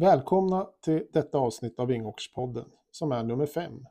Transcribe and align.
Välkomna 0.00 0.68
till 0.84 1.06
detta 1.12 1.38
avsnitt 1.38 1.78
av 1.78 1.86
Vingåkerspodden, 1.86 2.64
som 2.90 3.12
är 3.12 3.22
nummer 3.22 3.46
fem. 3.46 3.86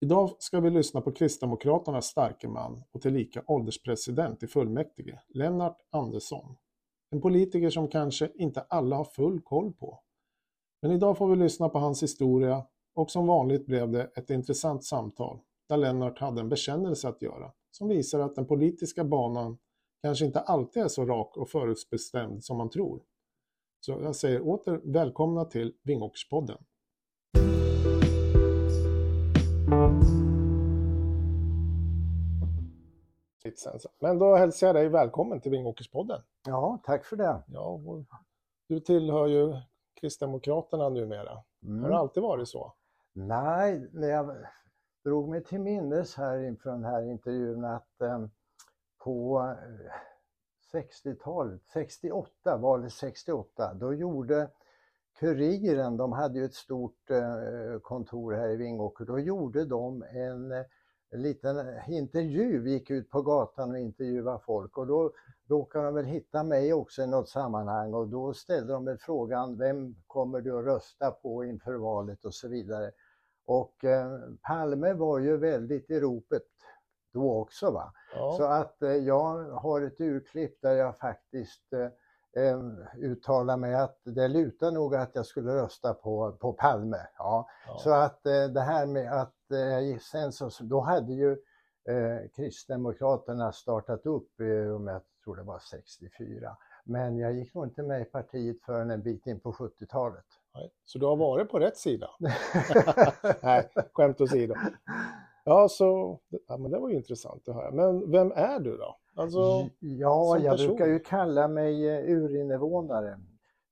Idag 0.00 0.36
ska 0.38 0.60
vi 0.60 0.70
lyssna 0.70 1.00
på 1.00 1.12
Kristdemokraternas 1.12 2.06
starke 2.06 2.48
man 2.48 2.82
och 2.92 3.02
tillika 3.02 3.42
ålderspresident 3.46 4.42
i 4.42 4.46
fullmäktige, 4.46 5.18
Lennart 5.28 5.78
Andersson. 5.90 6.56
En 7.10 7.20
politiker 7.20 7.70
som 7.70 7.88
kanske 7.88 8.30
inte 8.34 8.60
alla 8.60 8.96
har 8.96 9.04
full 9.04 9.40
koll 9.40 9.72
på. 9.72 10.00
Men 10.82 10.90
idag 10.90 11.18
får 11.18 11.28
vi 11.28 11.36
lyssna 11.36 11.68
på 11.68 11.78
hans 11.78 12.02
historia 12.02 12.66
och 12.94 13.10
som 13.10 13.26
vanligt 13.26 13.66
blev 13.66 13.90
det 13.90 14.10
ett 14.16 14.30
intressant 14.30 14.84
samtal 14.84 15.40
där 15.68 15.76
Lennart 15.76 16.18
hade 16.18 16.40
en 16.40 16.48
bekännelse 16.48 17.08
att 17.08 17.22
göra 17.22 17.52
som 17.70 17.88
visar 17.88 18.20
att 18.20 18.34
den 18.34 18.46
politiska 18.46 19.04
banan 19.04 19.58
kanske 20.02 20.24
inte 20.24 20.40
alltid 20.40 20.82
är 20.82 20.88
så 20.88 21.04
rak 21.04 21.36
och 21.36 21.50
förutbestämd 21.50 22.44
som 22.44 22.56
man 22.56 22.70
tror. 22.70 23.02
Så 23.80 23.92
jag 23.92 24.16
säger 24.16 24.40
åter 24.48 24.80
välkomna 24.84 25.44
till 25.44 25.74
Vingåkerspodden. 25.82 26.58
Men 34.00 34.18
då 34.18 34.36
hälsar 34.36 34.66
jag 34.66 34.76
dig 34.76 34.88
välkommen 34.88 35.40
till 35.40 35.50
Vingåkerspodden. 35.50 36.20
Ja, 36.46 36.80
tack 36.84 37.04
för 37.04 37.16
det. 37.16 37.42
Ja, 37.46 37.80
du 38.68 38.80
tillhör 38.80 39.26
ju 39.26 39.54
Kristdemokraterna 40.00 40.88
numera. 40.88 41.44
Mm. 41.62 41.82
Har 41.82 41.90
det 41.90 41.98
alltid 41.98 42.22
varit 42.22 42.48
så? 42.48 42.72
Nej, 43.12 43.88
när 43.92 44.08
jag 44.08 44.36
drog 45.04 45.28
mig 45.28 45.44
till 45.44 45.60
minnes 45.60 46.16
här 46.16 46.38
inför 46.38 46.70
den 46.70 46.84
här 46.84 47.02
intervjun 47.02 47.64
att 47.64 48.00
eh, 48.00 48.26
på 49.04 49.48
60-talet, 50.72 51.60
68, 51.72 52.56
valet 52.56 52.92
68, 52.92 53.74
då 53.74 53.94
gjorde 53.94 54.50
Kuriren, 55.18 55.96
de 55.96 56.12
hade 56.12 56.38
ju 56.38 56.44
ett 56.44 56.54
stort 56.54 57.10
eh, 57.10 57.78
kontor 57.82 58.32
här 58.32 58.48
i 58.48 58.56
Vingåker, 58.56 59.04
då 59.04 59.18
gjorde 59.18 59.64
de 59.64 60.02
en, 60.02 60.52
en 61.10 61.22
liten 61.22 61.56
intervju, 61.88 62.68
gick 62.68 62.90
ut 62.90 63.10
på 63.10 63.22
gatan 63.22 63.70
och 63.70 63.78
intervjuade 63.78 64.38
folk 64.46 64.78
och 64.78 64.86
då 64.86 65.12
råkade 65.48 65.84
de 65.84 65.94
väl 65.94 66.04
hitta 66.04 66.44
mig 66.44 66.72
också 66.72 67.02
i 67.02 67.06
något 67.06 67.28
sammanhang 67.28 67.94
och 67.94 68.08
då 68.08 68.32
ställde 68.32 68.72
de 68.72 68.84
väl 68.84 68.98
frågan, 68.98 69.58
vem 69.58 69.96
kommer 70.06 70.40
du 70.40 70.58
att 70.58 70.64
rösta 70.64 71.10
på 71.10 71.44
inför 71.44 71.74
valet 71.74 72.24
och 72.24 72.34
så 72.34 72.48
vidare. 72.48 72.90
Och 73.46 73.84
eh, 73.84 74.18
Palme 74.42 74.92
var 74.92 75.18
ju 75.18 75.36
väldigt 75.36 75.90
i 75.90 76.00
ropet 76.00 76.42
då 77.12 77.40
också. 77.40 77.70
Va? 77.70 77.92
Ja. 78.14 78.34
Så 78.36 78.44
att 78.44 78.82
eh, 78.82 78.90
jag 78.90 79.44
har 79.44 79.80
ett 79.80 80.00
urklipp 80.00 80.62
där 80.62 80.72
jag 80.72 80.98
faktiskt 80.98 81.72
eh, 81.72 82.58
uttalar 82.96 83.56
mig 83.56 83.74
att 83.74 84.00
det 84.04 84.28
lutar 84.28 84.70
nog 84.70 84.94
att 84.94 85.14
jag 85.14 85.26
skulle 85.26 85.54
rösta 85.54 85.94
på, 85.94 86.32
på 86.32 86.52
Palme. 86.52 87.06
Ja. 87.18 87.48
ja. 87.66 87.78
Så 87.78 87.90
att 87.90 88.26
eh, 88.26 88.44
det 88.44 88.60
här 88.60 88.86
med 88.86 89.12
att 89.12 89.34
sen 90.00 90.32
så, 90.32 90.50
då 90.60 90.80
hade 90.80 91.12
ju 91.12 91.32
eh, 91.88 92.28
Kristdemokraterna 92.36 93.52
startat 93.52 94.06
upp, 94.06 94.40
eh, 94.40 94.76
om 94.76 94.86
jag 94.86 95.02
tror 95.24 95.36
det 95.36 95.42
var 95.42 95.58
64. 95.58 96.56
Men 96.84 97.18
jag 97.18 97.32
gick 97.32 97.54
nog 97.54 97.66
inte 97.66 97.82
med 97.82 98.02
i 98.02 98.04
partiet 98.04 98.62
förrän 98.62 98.90
en 98.90 99.02
bit 99.02 99.26
in 99.26 99.40
på 99.40 99.52
70-talet. 99.52 100.24
Så 100.84 100.98
du 100.98 101.06
har 101.06 101.16
varit 101.16 101.50
på 101.50 101.58
rätt 101.58 101.76
sida? 101.76 102.10
Nej, 103.42 103.68
skämt 103.92 104.20
åsido. 104.20 104.54
Ja, 105.48 105.68
så, 105.68 106.18
ja, 106.48 106.56
men 106.56 106.70
det 106.70 106.78
var 106.78 106.88
ju 106.88 106.96
intressant 106.96 107.48
att 107.48 107.54
höra. 107.54 107.70
Men 107.70 108.10
vem 108.10 108.32
är 108.32 108.60
du 108.60 108.76
då? 108.76 108.96
Alltså, 109.16 109.68
ja, 109.78 110.38
jag 110.38 110.58
brukar 110.58 110.86
ju 110.86 110.98
kalla 110.98 111.48
mig 111.48 111.88
eh, 111.88 112.16
urinvånare. 112.16 113.20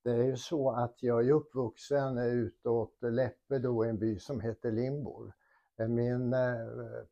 Det 0.04 0.10
är 0.10 0.24
ju 0.24 0.36
så 0.36 0.70
att 0.70 1.02
jag 1.02 1.26
är 1.28 1.32
uppvuxen 1.32 2.18
utåt 2.18 2.98
Läppe 3.02 3.58
då 3.58 3.84
i 3.84 3.88
en 3.88 3.98
by 3.98 4.18
som 4.18 4.40
heter 4.40 4.70
Limbor. 4.72 5.32
Eh, 5.78 5.88
min 5.88 6.32
eh, 6.32 6.40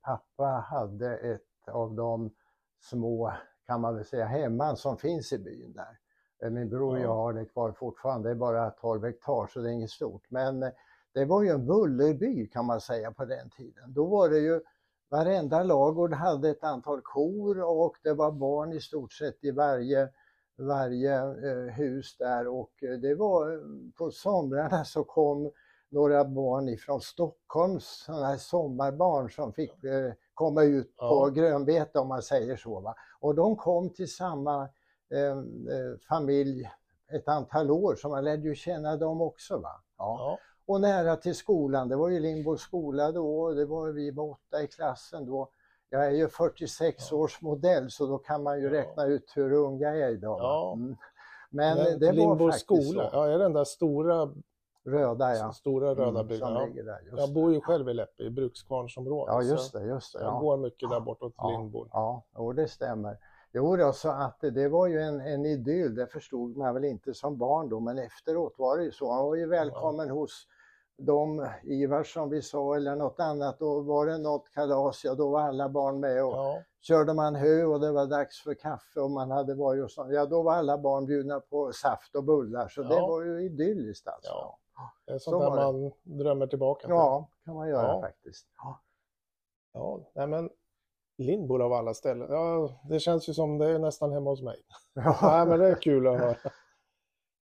pappa 0.00 0.44
hade 0.44 1.16
ett 1.16 1.68
av 1.68 1.94
de 1.94 2.30
små, 2.80 3.32
kan 3.66 3.80
man 3.80 3.94
väl 3.96 4.04
säga, 4.04 4.24
hemman 4.24 4.76
som 4.76 4.96
finns 4.96 5.32
i 5.32 5.38
byn 5.38 5.72
där. 5.72 5.98
Min 6.50 6.68
bror 6.68 6.96
och 6.96 7.00
jag 7.00 7.14
har 7.14 7.32
det 7.32 7.44
kvar 7.44 7.72
fortfarande, 7.72 8.28
det 8.28 8.32
är 8.32 8.38
bara 8.38 8.70
12 8.70 9.04
hektar 9.04 9.46
så 9.46 9.60
det 9.60 9.68
är 9.68 9.72
inget 9.72 9.90
stort. 9.90 10.30
Men 10.30 10.60
det 11.14 11.24
var 11.24 11.42
ju 11.42 11.48
en 11.48 11.66
bullerby 11.66 12.46
kan 12.46 12.66
man 12.66 12.80
säga 12.80 13.12
på 13.12 13.24
den 13.24 13.50
tiden. 13.50 13.92
Då 13.92 14.04
var 14.04 14.28
det 14.28 14.38
ju 14.38 14.60
varenda 15.10 15.62
lagård 15.62 16.14
hade 16.14 16.50
ett 16.50 16.64
antal 16.64 17.00
kor 17.00 17.62
och 17.62 17.96
det 18.02 18.12
var 18.12 18.32
barn 18.32 18.72
i 18.72 18.80
stort 18.80 19.12
sett 19.12 19.44
i 19.44 19.50
varje, 19.50 20.08
varje 20.56 21.14
eh, 21.18 21.74
hus 21.74 22.16
där 22.18 22.48
och 22.48 22.72
det 23.02 23.14
var 23.14 23.62
på 23.98 24.10
somrarna 24.10 24.84
så 24.84 25.04
kom 25.04 25.50
några 25.88 26.24
barn 26.24 26.68
ifrån 26.68 27.00
Stockholm, 27.00 27.80
sådana 27.80 28.26
här 28.26 28.36
sommarbarn 28.36 29.30
som 29.30 29.52
fick 29.52 29.84
eh, 29.84 30.12
komma 30.34 30.62
ut 30.62 30.96
på 30.96 31.04
ja. 31.04 31.28
grönbete 31.28 31.98
om 31.98 32.08
man 32.08 32.22
säger 32.22 32.56
så. 32.56 32.80
Va? 32.80 32.94
Och 33.20 33.34
de 33.34 33.56
kom 33.56 33.90
till 33.90 34.14
samma 34.14 34.62
eh, 35.10 35.38
eh 35.38 35.98
familj 36.08 36.70
ett 37.12 37.28
antal 37.28 37.70
år 37.70 37.94
så 37.94 38.08
man 38.08 38.24
lärde 38.24 38.48
ju 38.48 38.54
känna 38.54 38.96
dem 38.96 39.20
också. 39.20 39.58
Va? 39.58 39.82
Ja. 39.98 40.16
ja 40.18 40.38
och 40.66 40.80
nära 40.80 41.16
till 41.16 41.34
skolan. 41.34 41.88
Det 41.88 41.96
var 41.96 42.08
ju 42.08 42.20
Limbo 42.20 42.56
skola 42.56 43.12
då, 43.12 43.50
det 43.50 43.64
var, 43.64 43.88
vi 43.88 44.10
var 44.10 44.30
åtta 44.30 44.62
i 44.62 44.66
klassen 44.66 45.26
då. 45.26 45.48
Jag 45.90 46.06
är 46.06 46.10
ju 46.10 46.28
46 46.28 47.08
ja. 47.10 47.16
års 47.16 47.42
modell 47.42 47.90
så 47.90 48.06
då 48.06 48.18
kan 48.18 48.42
man 48.42 48.60
ju 48.60 48.68
räkna 48.68 49.06
ut 49.06 49.32
hur 49.34 49.52
ung 49.52 49.78
jag 49.78 50.00
är 50.00 50.10
idag. 50.10 50.38
Ja. 50.40 50.72
Mm. 50.76 50.96
Men, 51.50 51.76
Men 51.76 51.98
det 51.98 52.12
Limbo 52.12 52.34
var 52.34 52.50
faktiskt 52.50 52.64
skola, 52.64 53.10
så. 53.10 53.16
ja, 53.16 53.26
är 53.26 53.38
den 53.38 53.52
där 53.52 53.64
stora 53.64 54.30
Röda 54.86 55.36
ja. 55.36 55.52
Stora 55.52 55.90
röda 55.90 56.20
mm, 56.20 56.26
byggnaden. 56.26 56.72
Ja. 56.86 57.16
Jag 57.16 57.32
bor 57.32 57.52
ju 57.52 57.60
själv 57.60 57.88
i 57.88 57.94
Läppe 57.94 58.22
i 58.22 58.30
Brukskvarnsområdet. 58.30 59.34
Ja 59.34 59.42
just 59.42 59.72
det, 59.72 59.84
just 59.84 60.12
det. 60.12 60.24
Jag 60.24 60.40
går 60.40 60.56
mycket 60.56 60.90
där 60.90 61.00
bortåt 61.00 61.32
ja, 61.36 61.50
Lindbo. 61.50 61.86
Ja, 61.92 62.24
och 62.32 62.54
det 62.54 62.68
stämmer. 62.68 63.18
Jo 63.52 63.76
då, 63.76 63.92
så 63.92 64.08
att 64.08 64.40
det 64.40 64.68
var 64.68 64.86
ju 64.86 65.00
en, 65.00 65.20
en 65.20 65.46
idyll, 65.46 65.94
det 65.94 66.06
förstod 66.06 66.56
man 66.56 66.74
väl 66.74 66.84
inte 66.84 67.14
som 67.14 67.38
barn 67.38 67.68
då, 67.68 67.80
men 67.80 67.98
efteråt 67.98 68.54
var 68.58 68.78
det 68.78 68.84
ju 68.84 68.92
så. 68.92 69.12
Han 69.12 69.24
var 69.24 69.34
ju 69.34 69.46
välkommen 69.46 70.08
ja. 70.08 70.14
hos 70.14 70.46
de 70.96 71.48
Ivar 71.62 72.02
som 72.02 72.30
vi 72.30 72.42
sa 72.42 72.76
eller 72.76 72.96
något 72.96 73.20
annat, 73.20 73.58
då 73.58 73.80
var 73.80 74.06
det 74.06 74.18
något 74.18 74.50
kalas, 74.50 75.04
ja 75.04 75.14
då 75.14 75.30
var 75.30 75.40
alla 75.40 75.68
barn 75.68 76.00
med 76.00 76.24
och 76.24 76.32
ja. 76.32 76.62
körde 76.80 77.14
man 77.14 77.34
hö 77.34 77.64
och 77.64 77.80
det 77.80 77.92
var 77.92 78.06
dags 78.06 78.42
för 78.42 78.54
kaffe 78.54 79.00
och 79.00 79.10
man 79.10 79.30
hade 79.30 79.54
varit 79.54 79.84
och 79.84 79.90
så, 79.90 80.06
ja 80.10 80.26
då 80.26 80.42
var 80.42 80.54
alla 80.54 80.78
barn 80.78 81.06
bjudna 81.06 81.40
på 81.40 81.72
saft 81.72 82.14
och 82.14 82.24
bullar 82.24 82.68
så 82.68 82.82
ja. 82.82 82.88
det 82.88 83.00
var 83.00 83.22
ju 83.22 83.44
idylliskt 83.44 84.08
alltså. 84.08 84.30
Ja. 84.30 84.58
Det 85.06 85.12
är 85.12 85.18
sånt 85.18 85.44
så 85.44 85.56
där 85.56 85.72
man 85.72 85.92
drömmer 86.02 86.46
tillbaka 86.46 86.80
till. 86.80 86.90
Ja, 86.90 87.28
kan 87.44 87.54
man 87.54 87.68
göra 87.68 88.00
faktiskt. 88.00 88.46
Ja, 88.56 88.80
ja 89.72 90.00
nej 90.14 90.26
men 90.26 90.50
Lindbor 91.18 91.62
av 91.62 91.72
alla 91.72 91.94
ställen, 91.94 92.28
ja 92.30 92.80
det 92.88 93.00
känns 93.00 93.28
ju 93.28 93.34
som 93.34 93.58
det 93.58 93.70
är 93.70 93.78
nästan 93.78 94.12
hemma 94.12 94.30
hos 94.30 94.42
mig. 94.42 94.56
Ja. 94.94 95.18
nej 95.22 95.46
men 95.46 95.58
det 95.58 95.68
är 95.68 95.82
kul 95.82 96.06
att 96.06 96.18
höra. 96.18 96.36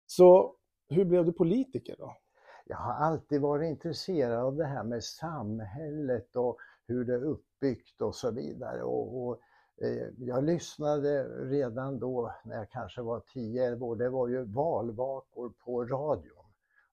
Så 0.06 0.56
hur 0.90 1.06
blev 1.06 1.26
du 1.26 1.34
politiker 1.34 1.96
då? 2.00 2.18
Jag 2.66 2.78
har 2.78 2.94
alltid 2.94 3.42
varit 3.42 3.70
intresserad 3.70 4.40
av 4.40 4.56
det 4.56 4.66
här 4.66 4.84
med 4.84 5.04
samhället 5.04 6.36
och 6.36 6.58
hur 6.88 7.06
det 7.06 7.14
är 7.14 7.24
uppbyggt 7.24 8.02
och 8.02 8.16
så 8.16 8.32
vidare. 8.32 8.84
Och, 8.84 9.28
och 9.28 9.40
eh, 9.82 10.08
jag 10.18 10.44
lyssnade 10.44 11.24
redan 11.24 12.00
då 12.00 12.34
när 12.44 12.58
jag 12.58 12.70
kanske 12.70 13.02
var 13.02 13.20
10-11 13.20 13.82
år, 13.82 13.96
det 13.96 14.10
var 14.10 14.28
ju 14.28 14.44
valvakor 14.44 15.54
på 15.66 15.86
radion. 15.86 16.46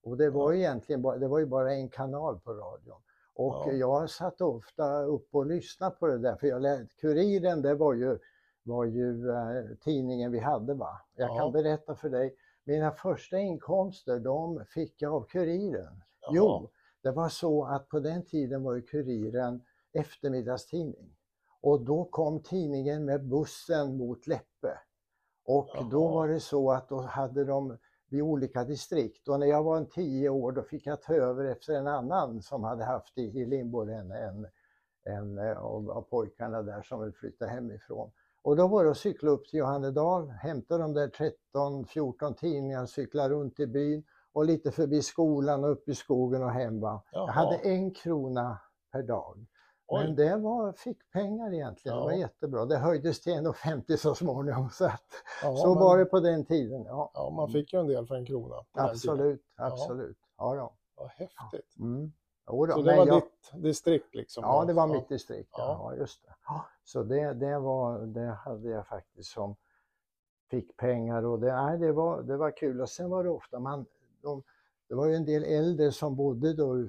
Och 0.03 0.17
det 0.17 0.31
var 0.31 0.53
ju 0.53 0.59
egentligen 0.59 1.03
bara, 1.03 1.19
det 1.19 1.29
var 1.29 1.39
ju 1.39 1.47
bara 1.47 1.75
en 1.75 1.89
kanal 1.89 2.41
på 2.41 2.53
radion. 2.53 3.01
Och 3.35 3.63
ja. 3.67 3.73
jag 3.73 4.11
satt 4.11 4.41
ofta 4.41 5.03
upp 5.03 5.29
och 5.35 5.47
lyssnade 5.47 5.97
på 5.97 6.07
det 6.07 6.19
där, 6.19 6.37
för 6.37 6.47
jag 6.47 6.63
lärde, 6.63 6.87
Kuriren 7.01 7.63
det 7.63 7.75
var 7.75 7.95
ju, 7.95 8.19
var 8.63 8.85
ju 8.85 9.31
eh, 9.31 9.77
tidningen 9.81 10.33
vi 10.33 10.39
hade 10.39 10.75
va. 10.75 11.01
Jag 11.17 11.31
ja. 11.31 11.39
kan 11.39 11.53
berätta 11.53 11.95
för 11.95 12.09
dig, 12.09 12.35
mina 12.69 12.93
första 12.93 13.39
inkomster 13.39 14.19
de 14.19 14.65
fick 14.65 15.03
jag 15.03 15.15
av 15.15 15.23
Kuriren. 15.23 16.03
Jaha. 16.21 16.33
Jo, 16.35 16.71
det 17.03 17.11
var 17.11 17.29
så 17.29 17.65
att 17.65 17.89
på 17.89 18.01
den 18.01 18.25
tiden 18.25 18.63
var 18.63 18.75
ju 18.75 18.83
Kuriren 18.83 19.63
eftermiddagstidning. 19.93 21.17
Och 21.61 21.81
då 21.81 22.05
kom 22.05 22.43
tidningen 22.43 23.05
med 23.05 23.29
bussen 23.29 23.97
mot 23.97 24.27
Läppe. 24.27 24.79
Och 25.45 25.71
Jaha. 25.75 25.89
då 25.91 26.09
var 26.09 26.29
det 26.29 26.41
så 26.41 26.73
att 26.73 26.89
då 26.89 27.01
hade 27.01 27.45
de 27.45 27.79
vid 28.09 28.23
olika 28.23 28.65
distrikt 28.65 29.29
och 29.29 29.41
när 29.41 29.47
jag 29.47 29.63
var 29.63 29.77
en 29.77 29.87
tio 29.87 30.29
år 30.29 30.53
då 30.53 30.63
fick 30.63 30.87
jag 30.87 31.03
ta 31.03 31.15
över 31.15 31.45
efter 31.45 31.75
en 31.75 31.87
annan 31.87 32.43
som 32.43 32.65
hade 32.65 32.85
haft 32.85 33.19
i, 33.19 33.23
i 33.23 33.47
Limborg 33.47 33.95
en, 33.95 34.11
en, 34.11 34.47
en 35.05 35.39
av, 35.39 35.91
av 35.91 36.03
pojkarna 36.03 36.63
där 36.63 36.83
som 36.83 37.01
vill 37.03 37.13
flytta 37.13 37.47
hemifrån. 37.47 38.11
Och 38.43 38.57
då 38.57 38.69
var 38.69 38.85
det 38.85 38.91
att 38.91 38.97
cykla 38.97 39.31
upp 39.31 39.49
till 39.49 39.59
Johannedal, 39.59 40.29
hämta 40.29 40.79
de 40.79 40.95
där 40.95 41.09
13-14 41.55 42.35
tidningarna, 42.35 42.87
cykla 42.87 43.29
runt 43.29 43.61
i 43.61 43.67
byn 43.67 44.05
och 44.33 44.45
lite 44.45 44.71
förbi 44.71 45.03
skolan 45.03 45.65
och 45.65 45.71
upp 45.71 45.89
i 45.89 45.95
skogen 45.95 46.43
och 46.43 46.51
hem. 46.51 46.83
Jag 47.13 47.27
hade 47.27 47.57
en 47.57 47.95
krona 47.95 48.59
per 48.93 49.03
dag. 49.03 49.47
Oj. 49.91 50.05
Men 50.05 50.17
det 50.17 50.37
var 50.37 50.73
fickpengar 50.73 51.55
egentligen, 51.55 51.97
ja. 51.99 52.05
det 52.05 52.11
var 52.11 52.19
jättebra. 52.19 52.65
Det 52.65 52.77
höjdes 52.77 53.21
till 53.21 53.33
1,50 53.33 53.97
så 53.97 54.15
småningom. 54.15 54.71
Så, 54.73 54.85
att, 54.85 55.03
ja, 55.43 55.57
så 55.57 55.75
men... 55.75 55.85
var 55.85 55.99
det 55.99 56.05
på 56.05 56.21
den 56.21 56.45
tiden. 56.45 56.85
Ja. 56.85 57.11
ja, 57.15 57.31
man 57.31 57.53
fick 57.53 57.73
ju 57.73 57.81
en 57.81 57.87
del 57.87 58.07
för 58.07 58.15
en 58.15 58.27
krona. 58.27 58.55
Absolut, 58.73 59.43
absolut. 59.57 60.19
Ja. 60.39 60.57
Ja, 60.57 60.77
Vad 60.97 61.09
häftigt. 61.09 61.77
Mm. 61.79 62.13
Då, 62.49 62.67
så 62.67 62.83
det 62.83 62.97
var 62.97 63.07
jag... 63.07 63.17
ditt 63.17 63.63
distrikt? 63.63 64.15
Liksom, 64.15 64.45
ja, 64.45 64.65
det 64.65 64.73
var 64.73 64.87
mitt 64.87 65.09
distrikt. 65.09 65.51
Ja. 65.53 65.95
just 65.97 66.25
det. 66.25 66.35
Så 66.85 67.03
det, 67.03 67.33
det, 67.33 67.59
var, 67.59 67.99
det 67.99 68.39
hade 68.45 68.69
jag 68.69 68.87
faktiskt 68.87 69.31
som 69.31 69.57
fick 70.51 70.77
pengar 70.77 71.23
och 71.23 71.41
det, 71.41 71.53
nej, 71.53 71.79
det, 71.79 71.93
var, 71.93 72.23
det 72.23 72.37
var 72.37 72.51
kul. 72.51 72.81
Och 72.81 72.89
sen 72.89 73.11
var 73.11 73.25
det 73.25 73.31
ofta 73.31 73.59
man, 73.59 73.87
de, 74.23 74.43
det 74.89 74.95
var 74.95 75.07
ju 75.07 75.15
en 75.15 75.25
del 75.25 75.45
äldre 75.45 75.93
som 75.93 76.17
bodde 76.17 76.55
då 76.55 76.89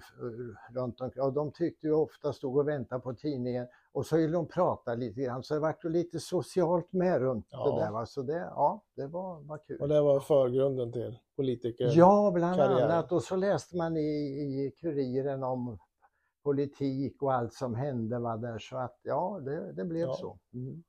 runt 0.70 1.02
omkring 1.02 1.24
och 1.24 1.34
de 1.34 1.52
tyckte 1.52 1.88
ju 1.88 1.94
ofta 1.94 2.34
stod 2.34 2.58
och 2.58 2.68
väntade 2.68 3.02
på 3.02 3.14
tidningen 3.14 3.68
och 3.92 4.06
så 4.06 4.18
ville 4.18 4.34
de 4.34 4.48
prata 4.48 4.96
lite 4.96 5.22
grann 5.22 5.44
så 5.44 5.54
det 5.54 5.60
vart 5.60 5.84
lite 5.84 6.20
socialt 6.20 6.94
med 6.94 7.22
runt 7.22 7.48
ja. 7.50 7.72
det 7.72 7.84
där. 7.84 7.92
Va? 7.92 8.06
Så 8.06 8.22
det, 8.22 8.38
ja, 8.38 8.84
det 8.96 9.08
var, 9.08 9.42
var 9.42 9.58
kul. 9.58 9.82
Och 9.82 9.88
det 9.88 10.02
var 10.02 10.20
förgrunden 10.20 10.92
till 10.92 11.20
politiker 11.36 11.92
Ja, 11.96 12.32
bland 12.34 12.56
karriär. 12.56 12.86
annat. 12.86 13.12
Och 13.12 13.24
så 13.24 13.36
läste 13.36 13.78
man 13.78 13.98
i, 13.98 14.02
i 14.02 14.72
Kuriren 14.82 15.44
om 15.44 15.80
politik 16.44 17.22
och 17.22 17.34
allt 17.34 17.54
som 17.54 17.76
hände 17.76 18.20
va, 18.20 18.38
där 18.38 18.60
så 18.60 18.78
att 18.78 19.00
ja, 19.04 19.40
det, 19.46 19.74
det 19.74 19.86
blev 19.86 20.08
ja. 20.08 20.14
så. 20.14 20.40
Mm. 20.54 20.84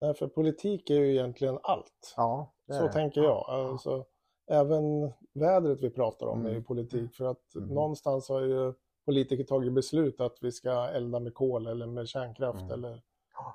Nej, 0.00 0.14
för 0.14 0.26
politik 0.26 0.90
är 0.90 0.94
ju 0.94 1.10
egentligen 1.10 1.58
allt. 1.62 2.14
Ja, 2.16 2.54
så 2.68 2.88
tänker 2.88 3.22
jag. 3.22 3.44
Alltså, 3.48 4.04
även 4.50 5.12
vädret 5.34 5.82
vi 5.82 5.90
pratar 5.90 6.26
om 6.26 6.40
mm. 6.40 6.52
är 6.52 6.56
ju 6.56 6.62
politik 6.62 7.14
för 7.14 7.24
att 7.24 7.54
mm. 7.54 7.68
någonstans 7.68 8.28
har 8.28 8.40
ju 8.40 8.74
politiker 9.10 9.44
tagit 9.44 9.72
beslut 9.72 10.20
att 10.20 10.38
vi 10.40 10.52
ska 10.52 10.88
elda 10.88 11.20
med 11.20 11.34
kol 11.34 11.66
eller 11.66 11.86
med 11.86 12.08
kärnkraft 12.08 12.60
mm. 12.60 12.72
eller 12.72 13.02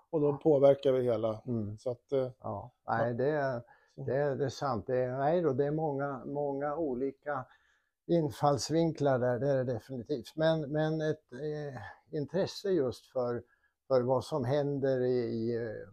och 0.10 0.22
då 0.22 0.38
påverkar 0.38 0.92
vi 0.92 1.04
hela. 1.04 1.42
Mm. 1.48 1.78
Så 1.78 1.92
att, 1.92 2.12
eh, 2.12 2.32
ja, 2.40 2.72
nej, 2.88 3.14
det 3.14 3.30
är, 3.30 3.62
det 3.96 4.16
är, 4.16 4.36
det 4.36 4.46
är 4.46 4.50
sant. 4.50 4.88
Det 4.88 4.98
är, 4.98 5.18
nej 5.18 5.42
då, 5.42 5.54
det 5.54 5.66
är 5.66 5.72
många, 5.72 6.26
många 6.26 6.76
olika 6.76 7.46
infallsvinklar 8.08 9.20
där, 9.20 9.40
det 9.40 9.50
är 9.50 9.56
det 9.56 9.74
definitivt. 9.74 10.36
Men, 10.36 10.62
men 10.72 11.02
ett 11.02 11.34
eh, 11.34 12.18
intresse 12.18 12.70
just 12.70 13.06
för, 13.06 13.44
för 13.88 14.02
vad 14.02 14.24
som 14.24 14.46
händer 14.46 15.02
i, 15.02 15.20
i 15.20 15.56
eh, 15.56 15.90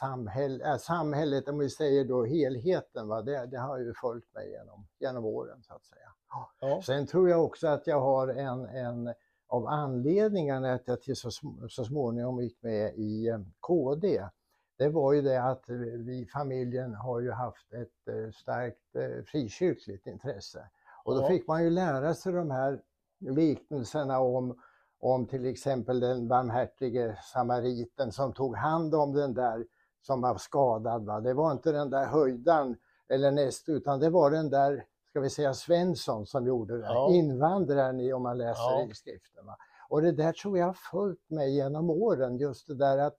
samhäll, 0.00 0.60
äh, 0.60 0.76
samhället, 0.76 1.48
om 1.48 1.58
vi 1.58 1.70
säger 1.70 2.04
då 2.04 2.24
helheten, 2.24 3.08
va? 3.08 3.22
Det, 3.22 3.46
det 3.46 3.58
har 3.58 3.78
ju 3.78 3.94
följt 3.94 4.34
mig 4.34 4.50
genom, 4.50 4.86
genom 4.98 5.24
åren 5.24 5.62
så 5.62 5.74
att 5.74 5.84
säga. 5.84 6.12
Ja. 6.60 6.82
Sen 6.82 7.06
tror 7.06 7.28
jag 7.28 7.44
också 7.44 7.68
att 7.68 7.86
jag 7.86 8.00
har 8.00 8.28
en, 8.28 8.64
en 8.64 9.14
av 9.48 9.66
anledningarna 9.66 10.72
att 10.72 10.88
jag 10.88 11.02
till 11.02 11.16
så, 11.16 11.30
så 11.68 11.84
småningom 11.84 12.42
gick 12.42 12.62
med 12.62 12.94
i 12.94 13.28
eh, 13.28 13.38
KD, 13.60 14.22
det 14.78 14.88
var 14.88 15.12
ju 15.12 15.22
det 15.22 15.42
att 15.42 15.64
vi 16.06 16.26
familjen 16.32 16.94
har 16.94 17.20
ju 17.20 17.30
haft 17.30 17.72
ett 17.72 18.14
eh, 18.14 18.30
starkt 18.30 18.96
eh, 18.96 19.24
frikyrkligt 19.24 20.06
intresse. 20.06 20.68
Och 21.04 21.14
då 21.14 21.26
fick 21.28 21.46
man 21.46 21.64
ju 21.64 21.70
lära 21.70 22.14
sig 22.14 22.32
de 22.32 22.50
här 22.50 22.82
liknelserna 23.18 24.20
om, 24.20 24.58
om 25.00 25.26
till 25.26 25.46
exempel 25.46 26.00
den 26.00 26.28
barmhärtige 26.28 27.16
samariten 27.32 28.12
som 28.12 28.32
tog 28.32 28.56
hand 28.56 28.94
om 28.94 29.12
den 29.12 29.34
där 29.34 29.66
som 30.02 30.20
var 30.20 30.36
skadad. 30.38 31.04
Va? 31.04 31.20
Det 31.20 31.34
var 31.34 31.52
inte 31.52 31.72
den 31.72 31.90
där 31.90 32.06
höjdaren 32.06 32.76
eller 33.08 33.30
näst, 33.30 33.68
utan 33.68 34.00
det 34.00 34.10
var 34.10 34.30
den 34.30 34.50
där, 34.50 34.84
ska 35.10 35.20
vi 35.20 35.30
säga 35.30 35.54
Svensson 35.54 36.26
som 36.26 36.46
gjorde 36.46 36.78
det. 36.78 36.84
Ja. 36.84 37.10
Invandraren 37.10 38.12
om 38.14 38.22
man 38.22 38.38
läser 38.38 38.62
ja. 38.62 38.88
i 38.90 38.94
skriften. 38.94 39.46
Va? 39.46 39.56
Och 39.88 40.02
det 40.02 40.12
där 40.12 40.32
tror 40.32 40.58
jag 40.58 40.66
har 40.66 40.78
följt 40.92 41.30
mig 41.30 41.54
genom 41.54 41.90
åren, 41.90 42.36
just 42.36 42.66
det 42.66 42.74
där 42.74 42.98
att 42.98 43.16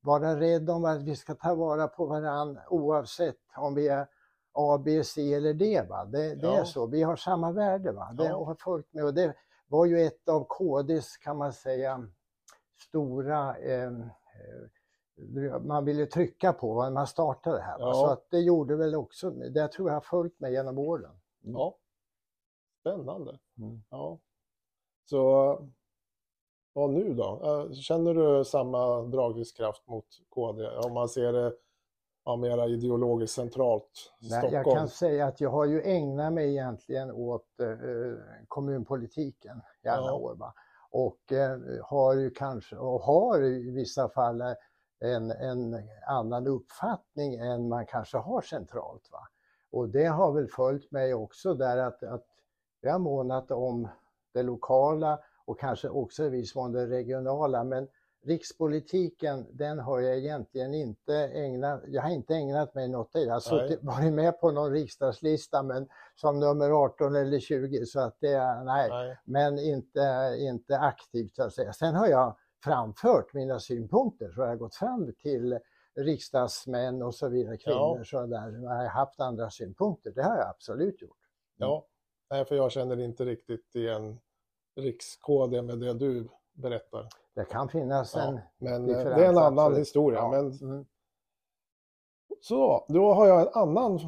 vara 0.00 0.40
rädd 0.40 0.70
om 0.70 0.84
att 0.84 1.02
vi 1.02 1.16
ska 1.16 1.34
ta 1.34 1.54
vara 1.54 1.88
på 1.88 2.06
varandra 2.06 2.62
oavsett 2.70 3.36
om 3.56 3.74
vi 3.74 3.88
är 3.88 4.06
A, 4.52 4.78
B, 4.84 5.04
C 5.04 5.34
eller 5.34 5.54
D. 5.54 5.82
Va? 5.88 6.04
Det, 6.04 6.34
det 6.34 6.46
ja. 6.46 6.60
är 6.60 6.64
så, 6.64 6.86
vi 6.86 7.02
har 7.02 7.16
samma 7.16 7.52
värde. 7.52 7.92
Va? 7.92 8.12
Det 8.18 8.28
har 8.28 8.54
följt 8.54 8.92
mig 8.92 9.04
och 9.04 9.14
det 9.14 9.34
var 9.66 9.86
ju 9.86 10.00
ett 10.00 10.28
av 10.28 10.46
KDs, 10.48 11.16
kan 11.16 11.36
man 11.36 11.52
säga, 11.52 12.08
stora 12.88 13.56
eh, 13.56 13.92
man 15.60 15.84
ville 15.84 16.06
trycka 16.06 16.52
på 16.52 16.82
när 16.82 16.90
man 16.90 17.06
startade 17.06 17.56
det 17.56 17.62
här. 17.62 17.76
Ja. 17.78 17.94
Så 17.94 18.06
att 18.06 18.30
det 18.30 18.40
gjorde 18.40 18.76
väl 18.76 18.94
också, 18.94 19.30
det 19.30 19.68
tror 19.68 19.88
jag 19.88 19.96
har 19.96 20.00
följt 20.00 20.40
mig 20.40 20.52
genom 20.52 20.78
åren. 20.78 21.20
Mm. 21.44 21.56
Ja, 21.56 21.78
spännande. 22.80 23.38
Mm. 23.58 23.82
Ja. 23.90 24.18
Så 25.04 25.58
vad 26.72 26.90
nu 26.90 27.14
då? 27.14 27.40
Eh, 27.44 27.72
känner 27.72 28.14
du 28.14 28.44
samma 28.44 29.02
dragningskraft 29.02 29.86
mot 29.86 30.06
KD 30.28 30.68
om 30.68 30.92
man 30.92 31.08
ser 31.08 31.32
det 31.32 31.52
ja, 32.24 32.36
mera 32.36 32.66
ideologiskt 32.66 33.36
centralt? 33.36 34.12
Nej, 34.20 34.50
jag 34.52 34.64
kan 34.64 34.88
säga 34.88 35.26
att 35.26 35.40
jag 35.40 35.50
har 35.50 35.64
ju 35.64 35.82
ägnat 35.82 36.32
mig 36.32 36.50
egentligen 36.50 37.12
åt 37.12 37.60
eh, 37.60 37.68
kommunpolitiken 38.48 39.60
i 39.82 39.88
alla 39.88 40.06
ja. 40.06 40.14
år. 40.14 40.34
Va? 40.34 40.54
Och 40.90 41.32
eh, 41.32 41.58
har 41.82 42.14
ju 42.14 42.30
kanske, 42.30 42.76
och 42.76 43.00
har 43.00 43.42
i 43.42 43.70
vissa 43.70 44.08
fall 44.08 44.40
eh, 44.40 44.52
en, 45.00 45.30
en 45.30 45.88
annan 46.08 46.46
uppfattning 46.46 47.34
än 47.34 47.68
man 47.68 47.86
kanske 47.86 48.18
har 48.18 48.42
centralt. 48.42 49.08
Va? 49.12 49.28
Och 49.70 49.88
det 49.88 50.04
har 50.04 50.32
väl 50.32 50.48
följt 50.48 50.90
mig 50.90 51.14
också 51.14 51.54
där 51.54 51.76
att, 51.76 52.02
att 52.02 52.26
jag 52.80 52.92
har 52.92 52.98
månat 52.98 53.50
om 53.50 53.88
det 54.34 54.42
lokala 54.42 55.18
och 55.44 55.60
kanske 55.60 55.88
också 55.88 56.24
i 56.24 56.28
viss 56.28 56.54
mån 56.54 56.72
det 56.72 56.86
regionala. 56.86 57.64
Men 57.64 57.88
rikspolitiken, 58.24 59.46
den 59.50 59.78
har 59.78 60.00
jag 60.00 60.18
egentligen 60.18 60.74
inte 60.74 61.14
ägnat, 61.16 61.82
jag 61.86 62.02
har 62.02 62.10
inte 62.10 62.34
ägnat 62.34 62.74
mig 62.74 62.88
något 62.88 63.16
i. 63.16 63.24
Jag 63.24 63.32
har 63.32 63.40
suttit, 63.40 63.82
varit 63.82 64.12
med 64.12 64.40
på 64.40 64.50
någon 64.50 64.72
riksdagslista 64.72 65.62
men 65.62 65.88
som 66.14 66.40
nummer 66.40 66.70
18 66.70 67.16
eller 67.16 67.40
20 67.40 67.86
så 67.86 68.00
att 68.00 68.16
det, 68.20 68.64
nej, 68.64 68.88
nej. 68.90 69.18
men 69.24 69.58
inte, 69.58 70.36
inte 70.38 70.78
aktivt 70.78 71.36
så 71.36 71.42
att 71.42 71.52
säga. 71.52 71.72
Sen 71.72 71.94
har 71.94 72.06
jag 72.06 72.36
framfört 72.64 73.34
mina 73.34 73.60
synpunkter 73.60 74.30
så 74.34 74.40
har 74.40 74.48
jag 74.48 74.58
gått 74.58 74.74
fram 74.74 75.14
till 75.22 75.58
riksdagsmän 75.96 77.02
och 77.02 77.14
så 77.14 77.28
vidare, 77.28 77.56
kvinnor 77.56 77.96
ja. 77.98 78.04
så 78.04 78.26
där, 78.26 78.62
jag 78.62 78.70
har 78.70 78.86
haft 78.86 79.20
andra 79.20 79.50
synpunkter. 79.50 80.10
Det 80.10 80.22
har 80.22 80.36
jag 80.36 80.48
absolut 80.48 81.02
gjort. 81.02 81.18
Mm. 81.60 81.70
Ja, 81.70 81.86
Nej, 82.30 82.44
för 82.44 82.54
jag 82.54 82.72
känner 82.72 83.00
inte 83.00 83.24
riktigt 83.24 83.74
igen 83.74 84.20
rikskode 84.76 85.62
med 85.62 85.78
det 85.78 85.94
du 85.94 86.28
berättar. 86.52 87.08
Det 87.34 87.44
kan 87.44 87.68
finnas 87.68 88.16
en 88.16 88.34
ja, 88.34 88.40
Men 88.58 88.86
det 88.86 89.02
är 89.02 89.28
en 89.28 89.38
annan 89.38 89.58
absolut. 89.58 89.80
historia. 89.80 90.18
Ja. 90.18 90.30
Men... 90.30 90.52
Mm. 90.52 90.86
Så, 92.40 92.86
då 92.88 93.12
har 93.12 93.26
jag 93.26 93.40
en 93.40 93.62
annan 93.62 94.00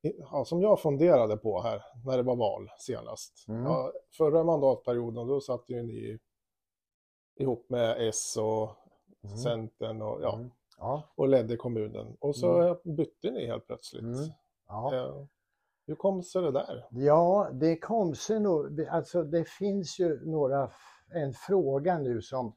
ja, 0.00 0.44
som 0.44 0.62
jag 0.62 0.80
funderade 0.80 1.36
på 1.36 1.62
här 1.62 1.82
när 2.04 2.16
det 2.16 2.22
var 2.22 2.36
val 2.36 2.70
senast. 2.78 3.48
Mm. 3.48 3.64
Ja, 3.64 3.92
förra 4.16 4.44
mandatperioden 4.44 5.26
då 5.26 5.40
satt 5.40 5.64
ju 5.68 5.82
ni 5.82 6.18
ihop 7.36 7.70
med 7.70 8.08
S 8.08 8.36
och 8.36 8.76
mm. 9.24 9.36
Centern 9.36 10.02
och, 10.02 10.22
ja, 10.22 10.34
mm. 10.34 10.50
ja. 10.78 11.02
och 11.14 11.28
ledde 11.28 11.56
kommunen. 11.56 12.16
Och 12.20 12.36
så 12.36 12.60
mm. 12.60 12.76
bytte 12.96 13.30
ni 13.30 13.46
helt 13.46 13.66
plötsligt. 13.66 14.02
Mm. 14.02 14.30
Ja. 14.68 14.94
Eh, 14.94 15.24
hur 15.86 15.94
kom 15.94 16.22
sig 16.22 16.42
det 16.42 16.52
där? 16.52 16.86
Ja, 16.90 17.50
det 17.52 17.76
kom 17.76 18.14
sig 18.14 18.40
nog, 18.40 18.86
alltså 18.90 19.22
det 19.22 19.48
finns 19.48 19.98
ju 19.98 20.26
några, 20.26 20.70
en 21.14 21.32
fråga 21.32 21.98
nu 21.98 22.22
som 22.22 22.54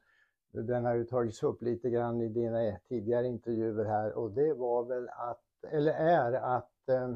den 0.52 0.84
har 0.84 0.94
ju 0.94 1.04
tagits 1.04 1.42
upp 1.42 1.62
lite 1.62 1.90
grann 1.90 2.20
i 2.20 2.28
dina 2.28 2.76
tidigare 2.88 3.26
intervjuer 3.26 3.84
här 3.84 4.12
och 4.12 4.30
det 4.30 4.54
var 4.54 4.84
väl 4.84 5.08
att, 5.08 5.72
eller 5.72 5.92
är 5.92 6.32
att 6.32 6.88
eh, 6.88 7.10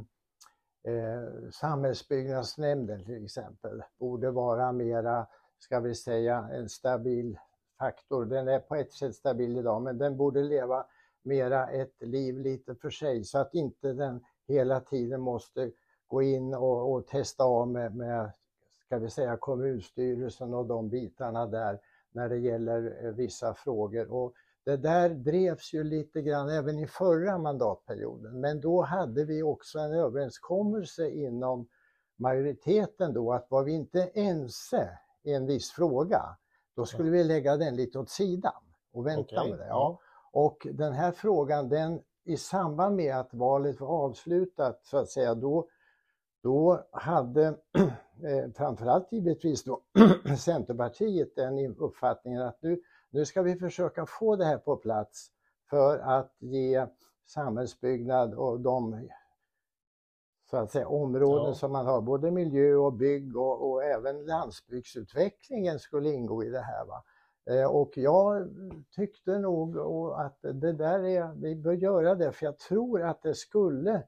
eh, 0.94 1.50
samhällsbyggnadsnämnden 1.52 3.04
till 3.04 3.24
exempel 3.24 3.82
borde 3.98 4.30
vara 4.30 4.72
mera, 4.72 5.26
ska 5.58 5.80
vi 5.80 5.94
säga, 5.94 6.48
en 6.52 6.68
stabil 6.68 7.38
faktor. 7.78 8.24
Den 8.24 8.48
är 8.48 8.58
på 8.58 8.74
ett 8.74 8.92
sätt 8.92 9.14
stabil 9.14 9.58
idag 9.58 9.82
men 9.82 9.98
den 9.98 10.16
borde 10.16 10.42
leva 10.42 10.86
mera 11.22 11.68
ett 11.68 12.02
liv 12.02 12.38
lite 12.38 12.74
för 12.74 12.90
sig 12.90 13.24
så 13.24 13.38
att 13.38 13.54
inte 13.54 13.92
den 13.92 14.24
hela 14.46 14.80
tiden 14.80 15.20
måste 15.20 15.70
gå 16.06 16.22
in 16.22 16.54
och, 16.54 16.92
och 16.92 17.06
testa 17.06 17.44
av 17.44 17.68
med, 17.68 17.96
med, 17.96 18.30
ska 18.86 18.98
vi 18.98 19.10
säga, 19.10 19.36
kommunstyrelsen 19.36 20.54
och 20.54 20.66
de 20.66 20.88
bitarna 20.88 21.46
där 21.46 21.80
när 22.12 22.28
det 22.28 22.38
gäller 22.38 23.04
eh, 23.04 23.10
vissa 23.10 23.54
frågor. 23.54 24.12
Och 24.12 24.34
det 24.64 24.76
där 24.76 25.10
drevs 25.10 25.72
ju 25.72 25.84
lite 25.84 26.22
grann 26.22 26.48
även 26.48 26.78
i 26.78 26.86
förra 26.86 27.38
mandatperioden 27.38 28.40
men 28.40 28.60
då 28.60 28.82
hade 28.82 29.24
vi 29.24 29.42
också 29.42 29.78
en 29.78 29.92
överenskommelse 29.92 31.10
inom 31.10 31.68
majoriteten 32.16 33.14
då 33.14 33.32
att 33.32 33.50
var 33.50 33.64
vi 33.64 33.72
inte 33.72 34.10
ense 34.14 34.98
i 35.22 35.32
en 35.32 35.46
viss 35.46 35.70
fråga 35.70 36.36
då 36.76 36.86
skulle 36.86 37.10
vi 37.10 37.24
lägga 37.24 37.56
den 37.56 37.76
lite 37.76 37.98
åt 37.98 38.10
sidan 38.10 38.52
och 38.92 39.06
vänta 39.06 39.40
okay. 39.40 39.50
med 39.50 39.58
det. 39.58 39.66
Ja. 39.66 40.00
Och 40.32 40.66
den 40.72 40.92
här 40.92 41.12
frågan, 41.12 41.68
den 41.68 42.00
i 42.24 42.36
samband 42.36 42.96
med 42.96 43.16
att 43.16 43.34
valet 43.34 43.80
var 43.80 43.88
avslutat 43.88 44.80
så 44.84 44.96
att 44.96 45.08
säga, 45.08 45.34
då, 45.34 45.68
då 46.42 46.86
hade 46.92 47.46
eh, 48.24 48.52
framförallt 48.56 49.12
givetvis 49.12 49.64
då 49.64 49.80
Centerpartiet 50.38 51.36
den 51.36 51.76
uppfattningen 51.76 52.42
att 52.42 52.62
nu, 52.62 52.80
nu 53.10 53.24
ska 53.24 53.42
vi 53.42 53.56
försöka 53.56 54.06
få 54.06 54.36
det 54.36 54.44
här 54.44 54.58
på 54.58 54.76
plats 54.76 55.30
för 55.70 55.98
att 55.98 56.36
ge 56.38 56.86
samhällsbyggnad 57.26 58.34
och 58.34 58.60
de 58.60 59.08
så 60.54 60.62
att 60.62 60.70
säga, 60.70 60.88
områden 60.88 61.46
ja. 61.46 61.54
som 61.54 61.72
man 61.72 61.86
har, 61.86 62.00
både 62.00 62.30
miljö 62.30 62.74
och 62.74 62.92
bygg 62.92 63.36
och, 63.36 63.70
och, 63.70 63.84
även 63.84 64.24
landsbygdsutvecklingen 64.24 65.78
skulle 65.78 66.10
ingå 66.10 66.44
i 66.44 66.50
det 66.50 66.60
här. 66.60 66.84
Va? 66.86 67.04
Eh, 67.50 67.70
och 67.70 67.92
jag 67.94 68.48
tyckte 68.96 69.38
nog 69.38 69.78
att 70.16 70.38
det 70.42 70.72
där 70.72 71.04
är, 71.04 71.34
vi 71.34 71.56
bör 71.56 71.72
göra 71.72 72.14
det 72.14 72.32
för 72.32 72.46
jag 72.46 72.58
tror 72.58 73.02
att 73.02 73.22
det 73.22 73.34
skulle 73.34 74.02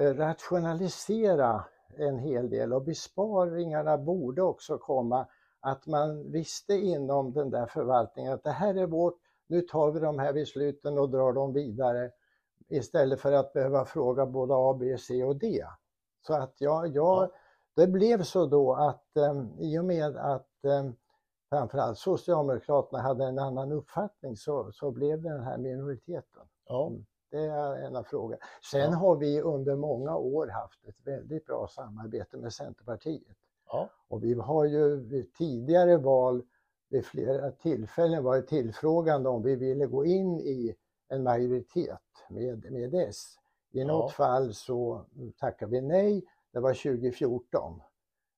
eh, 0.00 0.14
rationalisera 0.14 1.64
en 1.96 2.18
hel 2.18 2.50
del 2.50 2.72
och 2.72 2.82
besparingarna 2.82 3.98
borde 3.98 4.42
också 4.42 4.78
komma 4.78 5.26
att 5.60 5.86
man 5.86 6.32
visste 6.32 6.74
inom 6.74 7.32
den 7.32 7.50
där 7.50 7.66
förvaltningen 7.66 8.32
att 8.32 8.44
det 8.44 8.50
här 8.50 8.74
är 8.74 8.86
vårt, 8.86 9.18
nu 9.46 9.60
tar 9.60 9.90
vi 9.90 10.00
de 10.00 10.18
här 10.18 10.32
besluten 10.32 10.98
och 10.98 11.10
drar 11.10 11.32
dem 11.32 11.52
vidare 11.52 12.10
istället 12.70 13.20
för 13.20 13.32
att 13.32 13.52
behöva 13.52 13.84
fråga 13.84 14.26
både 14.26 14.54
A, 14.56 14.76
B, 14.80 14.98
C 14.98 15.24
och 15.24 15.36
D. 15.36 15.64
Så 16.26 16.34
att 16.34 16.54
jag, 16.58 16.86
jag 16.86 17.22
ja. 17.22 17.30
det 17.76 17.86
blev 17.86 18.22
så 18.22 18.46
då 18.46 18.74
att 18.74 19.06
um, 19.14 19.58
i 19.58 19.78
och 19.78 19.84
med 19.84 20.16
att 20.16 20.48
um, 20.62 20.96
framförallt 21.50 21.98
Socialdemokraterna 21.98 23.02
hade 23.02 23.24
en 23.24 23.38
annan 23.38 23.72
uppfattning 23.72 24.36
så, 24.36 24.72
så 24.72 24.90
blev 24.90 25.22
det 25.22 25.28
den 25.28 25.42
här 25.42 25.58
minoriteten. 25.58 26.42
Ja. 26.68 26.86
Mm, 26.86 27.06
det 27.30 27.38
är 27.38 27.76
en 27.76 27.96
av 27.96 28.02
frågorna. 28.02 28.36
Sen 28.70 28.92
ja. 28.92 28.96
har 28.96 29.16
vi 29.16 29.40
under 29.40 29.76
många 29.76 30.16
år 30.16 30.46
haft 30.46 30.84
ett 30.84 31.06
väldigt 31.06 31.46
bra 31.46 31.68
samarbete 31.68 32.36
med 32.36 32.52
Centerpartiet. 32.52 33.36
Ja. 33.66 33.88
Och 34.08 34.24
vi 34.24 34.34
har 34.34 34.64
ju 34.64 34.96
vid 34.96 35.34
tidigare 35.34 35.96
val 35.96 36.42
vid 36.88 37.06
flera 37.06 37.50
tillfällen 37.50 38.24
varit 38.24 38.48
tillfrågande 38.48 39.28
om 39.28 39.42
vi 39.42 39.56
ville 39.56 39.86
gå 39.86 40.04
in 40.04 40.40
i 40.40 40.76
en 41.10 41.22
majoritet 41.22 41.98
med, 42.28 42.72
med 42.72 42.94
S. 42.94 43.36
I 43.72 43.84
något 43.84 44.12
fall 44.12 44.54
så 44.54 45.04
tackade 45.38 45.72
vi 45.72 45.80
nej, 45.80 46.24
det 46.52 46.60
var 46.60 46.74
2014. 46.74 47.80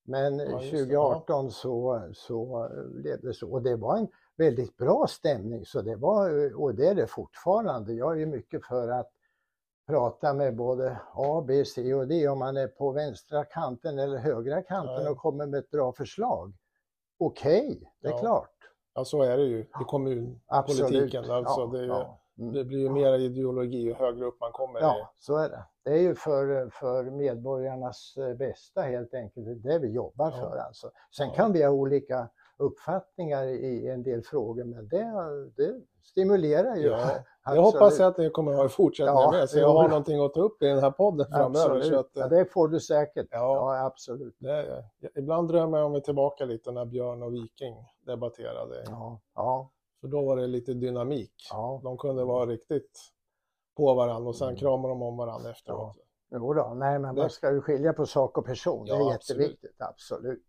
Men 0.05 0.39
ja, 0.39 0.59
2018 0.59 1.51
så, 1.51 2.03
så 2.15 2.69
blev 2.95 3.21
det 3.21 3.35
så. 3.35 3.53
Och 3.53 3.63
det 3.63 3.77
var 3.77 3.97
en 3.97 4.09
väldigt 4.37 4.77
bra 4.77 5.07
stämning, 5.09 5.67
så 5.67 5.83
det 5.83 5.97
var, 5.97 6.55
och 6.61 6.75
det 6.75 6.87
är 6.87 6.95
det 6.95 7.07
fortfarande. 7.07 7.93
Jag 7.93 8.23
är 8.23 8.27
mycket 8.27 8.67
för 8.67 8.89
att 8.89 9.11
prata 9.87 10.35
med 10.35 10.57
både 10.57 10.99
A, 11.15 11.45
B, 11.47 11.65
C 11.65 11.95
och 11.95 12.09
D 12.09 12.29
om 12.29 12.39
man 12.39 12.57
är 12.57 12.69
på 12.69 12.91
vänstra 12.91 13.45
kanten 13.45 13.99
eller 13.99 14.19
högra 14.19 14.63
kanten 14.63 15.05
ja. 15.05 15.11
och 15.11 15.17
kommer 15.17 15.47
med 15.47 15.59
ett 15.59 15.71
bra 15.71 15.93
förslag. 15.93 16.53
Okej, 17.19 17.67
okay, 17.67 17.89
det 18.01 18.09
är 18.09 18.13
ja. 18.13 18.19
klart. 18.19 18.57
Ja, 18.95 19.05
så 19.05 19.23
är 19.23 19.37
det 19.37 19.45
ju 19.45 19.59
i 19.61 19.85
kommunpolitiken. 19.87 21.31
Alltså, 21.31 21.61
ja, 21.61 21.67
det 21.73 21.79
är 21.79 21.83
ju, 21.83 21.91
Mm. 21.91 22.07
Det 22.35 22.65
blir 22.65 22.79
ju 22.79 22.91
mer 22.91 23.19
ideologi 23.19 23.79
ju 23.79 23.95
högre 23.95 24.25
upp 24.25 24.41
man 24.41 24.53
kommer. 24.53 24.81
Ja, 24.81 25.13
så 25.19 25.37
är 25.37 25.49
det. 25.49 25.65
Det 25.85 25.91
är 25.91 26.01
ju 26.01 26.15
för, 26.15 26.71
för 26.71 27.05
medborgarnas 27.05 28.17
eh, 28.17 28.35
bästa 28.35 28.81
helt 28.81 29.15
enkelt, 29.15 29.47
det 29.47 29.53
är 29.53 29.73
det 29.73 29.79
vi 29.79 29.93
jobbar 29.93 30.31
ja. 30.31 30.37
för 30.37 30.57
alltså. 30.57 30.91
Sen 31.17 31.29
ja. 31.29 31.35
kan 31.35 31.53
vi 31.53 31.63
ha 31.63 31.71
olika 31.71 32.29
uppfattningar 32.57 33.45
i 33.45 33.89
en 33.89 34.03
del 34.03 34.23
frågor, 34.23 34.65
men 34.65 34.89
det, 34.89 35.05
det 35.57 35.81
stimulerar 36.03 36.77
ju. 36.77 36.87
Ja. 36.87 37.11
Jag 37.45 37.63
hoppas 37.63 38.01
att 38.01 38.17
det 38.17 38.31
kommer 38.31 38.53
att 38.53 38.59
ha 38.59 38.69
fortsättning 38.69 39.15
ja, 39.15 39.31
med, 39.31 39.51
så 39.51 39.59
jag 39.59 39.69
har 39.69 39.89
någonting 39.89 40.25
att 40.25 40.35
ta 40.35 40.41
upp 40.41 40.63
i 40.63 40.67
den 40.67 40.79
här 40.79 40.91
podden 40.91 41.27
framöver. 41.31 41.81
Så 41.81 41.99
att, 41.99 42.11
ja, 42.15 42.29
det 42.29 42.45
får 42.45 42.69
du 42.69 42.81
säkert. 42.81 43.27
Ja, 43.31 43.39
ja 43.79 43.87
absolut. 43.87 44.37
Det, 44.39 44.85
ibland 45.15 45.49
drömmer 45.49 45.79
jag 45.79 45.91
mig 45.91 46.03
tillbaka 46.03 46.45
lite 46.45 46.73
när 46.73 46.85
Björn 46.85 47.23
och 47.23 47.35
Viking 47.35 47.75
debatterade. 48.07 48.85
Ja, 48.87 49.21
ja. 49.35 49.71
För 50.03 50.09
då 50.09 50.23
var 50.23 50.37
det 50.37 50.47
lite 50.47 50.75
dynamik. 50.75 51.49
Ja. 51.51 51.81
De 51.85 51.99
kunde 51.99 52.25
vara 52.25 52.47
riktigt 52.47 53.13
på 53.77 53.95
varandra 53.95 54.29
och 54.29 54.37
sen 54.37 54.49
mm. 54.49 54.59
kramade 54.59 54.95
de 54.95 55.03
om 55.03 55.17
varandra 55.17 55.51
efteråt. 55.51 55.97
Ja. 55.97 56.05
Jo 56.35 56.55
då, 56.55 56.75
nej 56.75 56.99
men 56.99 57.15
man 57.15 57.31
ska 57.31 57.53
ju 57.53 57.61
skilja 57.61 57.93
på 57.93 58.07
sak 58.07 58.39
och 58.39 58.47
person. 58.47 58.87
Ja, 58.87 58.97
det 58.97 59.05
är 59.05 59.13
jätteviktigt, 59.13 59.77
absolut. 59.79 60.47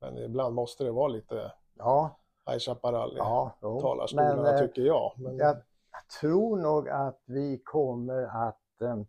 Men 0.00 0.18
ibland 0.18 0.54
måste 0.54 0.84
det 0.84 0.90
vara 0.90 1.08
lite 1.08 1.52
ja. 1.74 2.18
High 2.46 2.58
Chaparral 2.58 3.12
i 3.12 3.18
ja, 3.18 3.56
talarstolarna 3.60 4.42
men, 4.42 4.68
tycker 4.68 4.82
jag. 4.82 5.12
Men... 5.16 5.36
Jag 5.38 5.56
tror 6.20 6.56
nog 6.56 6.88
att 6.88 7.22
vi 7.26 7.62
kommer 7.64 8.48
att 8.48 8.60
um, 8.80 9.06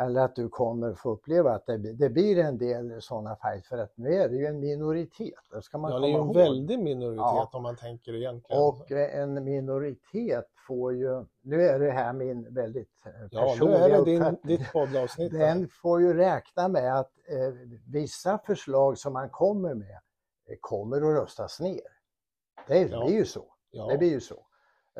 eller 0.00 0.20
att 0.20 0.36
du 0.36 0.48
kommer 0.48 0.94
få 0.94 1.10
uppleva 1.10 1.54
att 1.54 1.66
det, 1.66 1.76
det 1.76 2.08
blir 2.08 2.38
en 2.38 2.58
del 2.58 3.02
sådana 3.02 3.36
fights 3.36 3.68
för 3.68 3.78
att 3.78 3.92
nu 3.94 4.14
är 4.14 4.28
det 4.28 4.36
ju 4.36 4.46
en 4.46 4.60
minoritet. 4.60 5.34
Det 5.52 5.62
ska 5.62 5.78
man 5.78 5.90
ja, 5.92 5.98
det 5.98 6.06
är 6.06 6.08
ju 6.08 6.14
en 6.14 6.32
väldig 6.32 6.78
minoritet 6.78 7.18
ja. 7.18 7.50
om 7.52 7.62
man 7.62 7.76
tänker 7.76 8.14
egentligen. 8.14 8.62
Och 8.62 8.90
en 8.90 9.44
minoritet 9.44 10.46
får 10.66 10.94
ju, 10.94 11.24
nu 11.42 11.62
är 11.62 11.78
det 11.78 11.90
här 11.90 12.12
min 12.12 12.54
väldigt 12.54 12.88
personliga 13.02 13.86
eh, 13.86 13.90
Ja, 13.90 13.90
nu 13.90 13.94
är 13.94 13.98
det 13.98 14.04
din, 14.04 14.36
ditt 14.42 14.72
poddavsnitt. 14.72 15.32
Den 15.32 15.68
får 15.68 16.00
ju 16.00 16.14
räkna 16.14 16.68
med 16.68 16.98
att 16.98 17.12
eh, 17.28 17.54
vissa 17.86 18.38
förslag 18.38 18.98
som 18.98 19.12
man 19.12 19.30
kommer 19.30 19.74
med 19.74 19.98
eh, 20.48 20.56
kommer 20.60 20.96
att 20.96 21.22
röstas 21.22 21.60
ner. 21.60 21.80
Det 22.66 22.78
ja. 22.78 23.04
blir 23.04 23.16
ju 23.16 23.24
så. 23.24 23.44
Ja. 23.70 23.86
Det 23.86 23.98
blir 23.98 24.10
ju 24.10 24.20
så. 24.20 24.46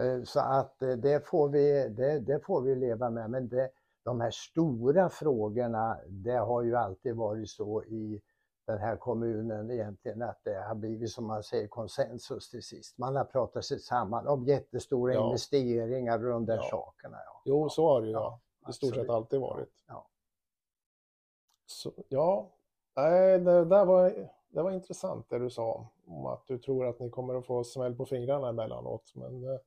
Eh, 0.01 0.23
så 0.25 0.41
att 0.41 0.83
eh, 0.83 0.89
det 0.89 1.27
får, 1.27 1.49
vi, 1.49 1.89
det, 1.89 2.19
det 2.19 2.41
får 2.41 2.61
vi 2.61 2.75
leva 2.75 3.11
med. 3.11 3.31
Men 3.31 3.49
det, 3.49 3.71
de 4.05 4.21
här 4.21 4.31
stora 4.31 5.09
frågorna, 5.11 5.99
det 6.09 6.37
har 6.37 6.63
ju 6.63 6.77
alltid 6.77 7.17
varit 7.17 7.51
så 7.51 7.85
i 7.85 8.21
den 8.67 8.79
här 8.79 8.97
kommunen 8.97 9.71
egentligen 9.71 10.23
att 10.23 10.41
det 10.45 10.65
har 10.69 10.75
blivit 10.75 11.11
som 11.11 11.27
man 11.27 11.43
säger 11.43 11.69
konsensus 11.69 12.51
till 12.51 12.63
sist. 12.63 12.99
Man 12.99 13.17
har 13.17 13.25
pratat 13.25 13.65
sig 13.65 13.79
samman 13.79 14.27
om 14.27 14.45
jättestora 14.45 15.15
ja. 15.15 15.27
investeringar 15.27 16.25
och 16.25 16.31
de 16.31 16.47
där 16.47 16.57
ja. 16.57 16.69
sakerna. 16.71 17.17
Ja. 17.17 17.43
Jo, 17.45 17.69
så 17.69 17.89
har 17.89 18.01
det 18.01 18.07
ju 18.07 18.13
ja, 18.13 18.41
i 18.69 18.73
stort 18.73 18.95
sett 18.95 19.11
alltid 19.11 19.41
varit. 19.41 19.85
Ja, 19.87 20.09
så, 21.67 21.93
ja. 22.09 22.51
Nej, 22.97 23.39
det 23.39 23.65
där 23.65 23.85
var, 23.85 24.29
det 24.49 24.63
var 24.63 24.71
intressant 24.71 25.31
det 25.31 25.39
du 25.39 25.51
sa 25.51 25.89
om 26.07 26.27
att 26.27 26.47
du 26.47 26.59
tror 26.59 26.87
att 26.87 26.99
ni 26.99 27.11
kommer 27.11 27.35
att 27.35 27.47
få 27.47 27.65
smäll 27.65 27.95
på 27.95 28.07
fingrarna 28.07 28.49
emellanåt. 28.49 29.13
Men 29.15 29.45
eh, 29.45 29.61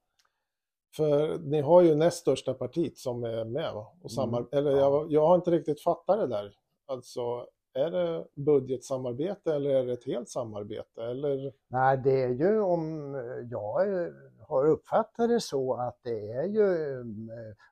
för 0.96 1.38
ni 1.38 1.62
har 1.62 1.82
ju 1.82 1.96
näst 1.96 2.18
största 2.18 2.54
partiet 2.54 2.98
som 2.98 3.24
är 3.24 3.46
med 3.46 3.72
och 4.02 4.12
samar 4.12 4.40
mm. 4.40 4.50
eller 4.52 4.72
jag, 4.72 5.12
jag 5.12 5.28
har 5.28 5.36
inte 5.36 5.52
riktigt 5.52 5.82
fattat 5.82 6.20
det 6.20 6.28
där. 6.28 6.54
Alltså, 6.88 7.46
är 7.74 7.92
det 7.92 8.26
budgetsamarbete 8.36 9.54
eller 9.54 9.70
är 9.70 9.86
det 9.86 9.94
ett 9.94 10.06
helt 10.06 10.30
samarbete? 10.30 11.04
Eller? 11.04 11.54
Nej, 11.68 11.98
det 11.98 12.24
är 12.24 12.30
ju 12.30 12.62
om 12.62 13.14
jag 13.52 14.12
har 14.48 14.66
uppfattat 14.68 15.30
det 15.30 15.40
så 15.40 15.74
att 15.74 16.00
det 16.04 16.32
är 16.32 16.44
ju 16.44 17.04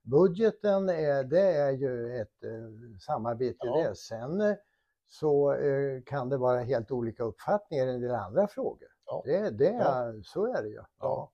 budgeten, 0.03 0.89
är, 0.89 1.23
det 1.23 1.51
är 1.51 1.71
ju 1.71 2.21
ett 2.21 2.43
eh, 2.43 2.97
samarbete 2.99 3.57
ja. 3.59 3.77
det. 3.77 3.95
Sen 3.95 4.41
eh, 4.41 4.55
så 5.07 5.53
eh, 5.53 6.01
kan 6.05 6.29
det 6.29 6.37
vara 6.37 6.59
helt 6.59 6.91
olika 6.91 7.23
uppfattningar 7.23 7.87
i 7.87 7.93
en 7.93 8.01
del 8.01 8.15
andra 8.15 8.47
frågor. 8.47 8.87
Ja. 9.05 9.21
Det, 9.25 9.49
det, 9.49 9.73
ja. 9.73 10.13
Så 10.23 10.45
är 10.45 10.63
det 10.63 10.69
ju. 10.69 10.81
Ja. 10.99 11.31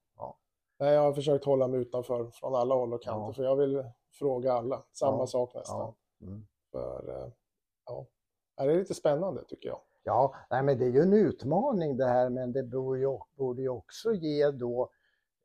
Nej, 0.79 0.93
jag 0.93 1.01
har 1.01 1.13
försökt 1.13 1.45
hålla 1.45 1.67
mig 1.67 1.79
utanför 1.79 2.29
från 2.29 2.55
alla 2.55 2.75
håll 2.75 2.93
och 2.93 3.03
kanter, 3.03 3.27
ja. 3.27 3.33
för 3.33 3.43
jag 3.43 3.55
vill 3.55 3.83
fråga 4.11 4.53
alla 4.53 4.83
samma 4.91 5.19
ja. 5.19 5.27
sak 5.27 5.55
nästan. 5.55 5.79
Ja. 5.79 5.95
Mm. 6.27 6.47
För, 6.71 7.09
eh, 7.09 7.31
ja, 7.85 8.07
det 8.57 8.71
är 8.71 8.77
lite 8.77 8.93
spännande 8.93 9.43
tycker 9.47 9.69
jag. 9.69 9.79
Ja, 10.03 10.35
nej, 10.49 10.63
men 10.63 10.77
det 10.77 10.85
är 10.85 10.89
ju 10.89 11.01
en 11.01 11.13
utmaning 11.13 11.97
det 11.97 12.05
här, 12.05 12.29
men 12.29 12.51
det 12.51 12.63
borde 12.63 12.99
ju, 12.99 13.17
borde 13.37 13.61
ju 13.61 13.69
också 13.69 14.13
ge 14.13 14.51
då 14.51 14.89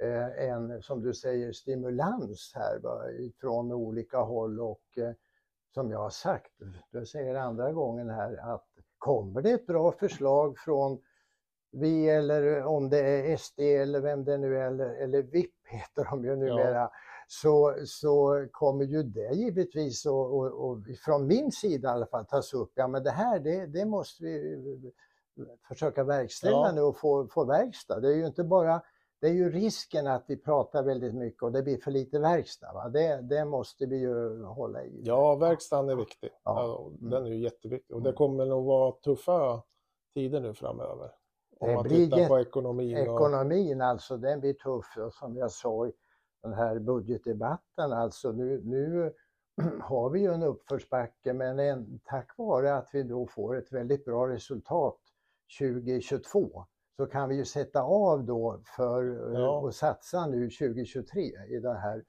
eh, 0.03 0.49
en, 0.49 0.83
som 0.83 1.03
du 1.03 1.15
säger, 1.15 1.53
stimulans 1.53 2.53
här 2.55 2.79
va, 2.79 3.03
från 3.41 3.73
olika 3.73 4.19
håll 4.19 4.61
och 4.61 4.99
eh, 4.99 5.13
som 5.75 5.91
jag 5.91 5.99
har 5.99 6.11
sagt, 6.11 6.53
du 6.91 7.07
säger 7.07 7.35
andra 7.35 7.73
gången 7.73 8.11
här, 8.11 8.55
att 8.55 8.67
kommer 8.99 9.43
det 9.43 9.51
ett 9.51 9.67
bra 9.67 9.93
förslag 9.93 10.59
från 10.59 11.03
vi 11.73 12.09
eller 12.09 12.65
om 12.65 12.91
det 12.91 13.01
är 13.01 13.37
SD 13.37 13.61
eller 13.61 14.01
vem 14.01 14.25
det 14.25 14.39
nu 14.39 14.57
är, 14.59 14.67
eller, 14.67 15.03
eller 15.03 15.23
VIP 15.23 15.55
heter 15.69 16.11
de 16.11 16.25
ju 16.25 16.37
numera, 16.37 16.75
ja. 16.75 16.93
så, 17.29 17.77
så 17.85 18.47
kommer 18.51 18.85
ju 18.85 19.03
det 19.03 19.35
givetvis 19.35 20.07
och, 20.07 20.39
och, 20.39 20.71
och, 20.71 20.79
från 21.05 21.27
min 21.27 21.53
sida 21.53 21.89
i 21.89 21.93
alla 21.93 22.07
fall 22.07 22.27
tas 22.27 22.55
upp. 22.55 22.73
Ja 22.75 22.89
men 22.89 23.03
det 23.03 23.11
här 23.11 23.41
det, 23.41 23.67
det 23.67 23.85
måste 23.85 24.25
vi 24.25 24.93
försöka 25.69 26.05
verkställa 26.05 26.67
ja. 26.67 26.73
nu 26.73 26.81
och 26.81 26.99
få, 26.99 27.29
få 27.29 27.45
verkstad. 27.45 28.01
Det 28.01 28.09
är 28.09 28.17
ju 28.17 28.27
inte 28.27 28.45
bara 28.45 28.83
det 29.21 29.27
är 29.29 29.33
ju 29.33 29.51
risken 29.51 30.07
att 30.07 30.25
vi 30.27 30.37
pratar 30.37 30.83
väldigt 30.83 31.15
mycket 31.15 31.43
och 31.43 31.53
det 31.53 31.63
blir 31.63 31.79
för 31.79 31.91
lite 31.91 32.19
verkstad. 32.19 32.73
Va? 32.73 32.89
Det, 32.89 33.21
det 33.23 33.45
måste 33.45 33.87
vi 33.87 33.97
ju 33.97 34.45
hålla 34.45 34.85
i. 34.85 35.01
Ja, 35.05 35.35
verkstaden 35.35 35.89
är 35.89 35.97
viktig. 35.97 36.31
Ja. 36.45 36.91
Den 36.99 37.27
är 37.27 37.31
ju 37.31 37.39
jätteviktig 37.39 37.97
och 37.97 38.03
det 38.03 38.09
mm. 38.09 38.17
kommer 38.17 38.47
nog 38.47 38.65
vara 38.65 38.93
tuffa 38.93 39.63
tider 40.15 40.41
nu 40.41 40.55
framöver. 40.55 41.11
Om 41.61 41.75
man 41.75 41.89
tittar 41.89 42.29
på 42.29 42.41
ekonomin. 42.41 42.97
Och... 42.97 43.03
Ekonomin 43.03 43.81
alltså, 43.81 44.17
den 44.17 44.41
blir 44.41 44.53
tuff. 44.53 44.97
Och 44.97 45.13
som 45.13 45.37
jag 45.37 45.51
sa 45.51 45.87
i 45.87 45.93
den 46.43 46.53
här 46.53 46.79
budgetdebatten, 46.79 47.93
alltså 47.93 48.33
nu, 48.33 48.61
nu 48.65 49.13
har 49.81 50.11
vi 50.11 50.21
ju 50.21 50.35
en 50.35 50.43
uppförsbacke 50.43 51.33
men 51.33 51.59
en, 51.59 52.01
tack 52.05 52.39
vare 52.39 52.75
att 52.77 52.89
vi 52.93 53.03
då 53.03 53.27
får 53.27 53.59
ett 53.59 53.73
väldigt 53.73 54.05
bra 54.05 54.29
resultat 54.29 54.99
2022 55.59 56.67
så 56.97 57.07
kan 57.07 57.29
vi 57.29 57.37
ju 57.37 57.45
sätta 57.45 57.83
av 57.83 58.25
då 58.25 58.61
för 58.77 59.05
ja. 59.35 59.59
och 59.59 59.75
satsa 59.75 60.27
nu 60.27 60.51
2023 60.51 61.23
i 61.49 61.61
det 61.63 61.75
här 61.75 62.05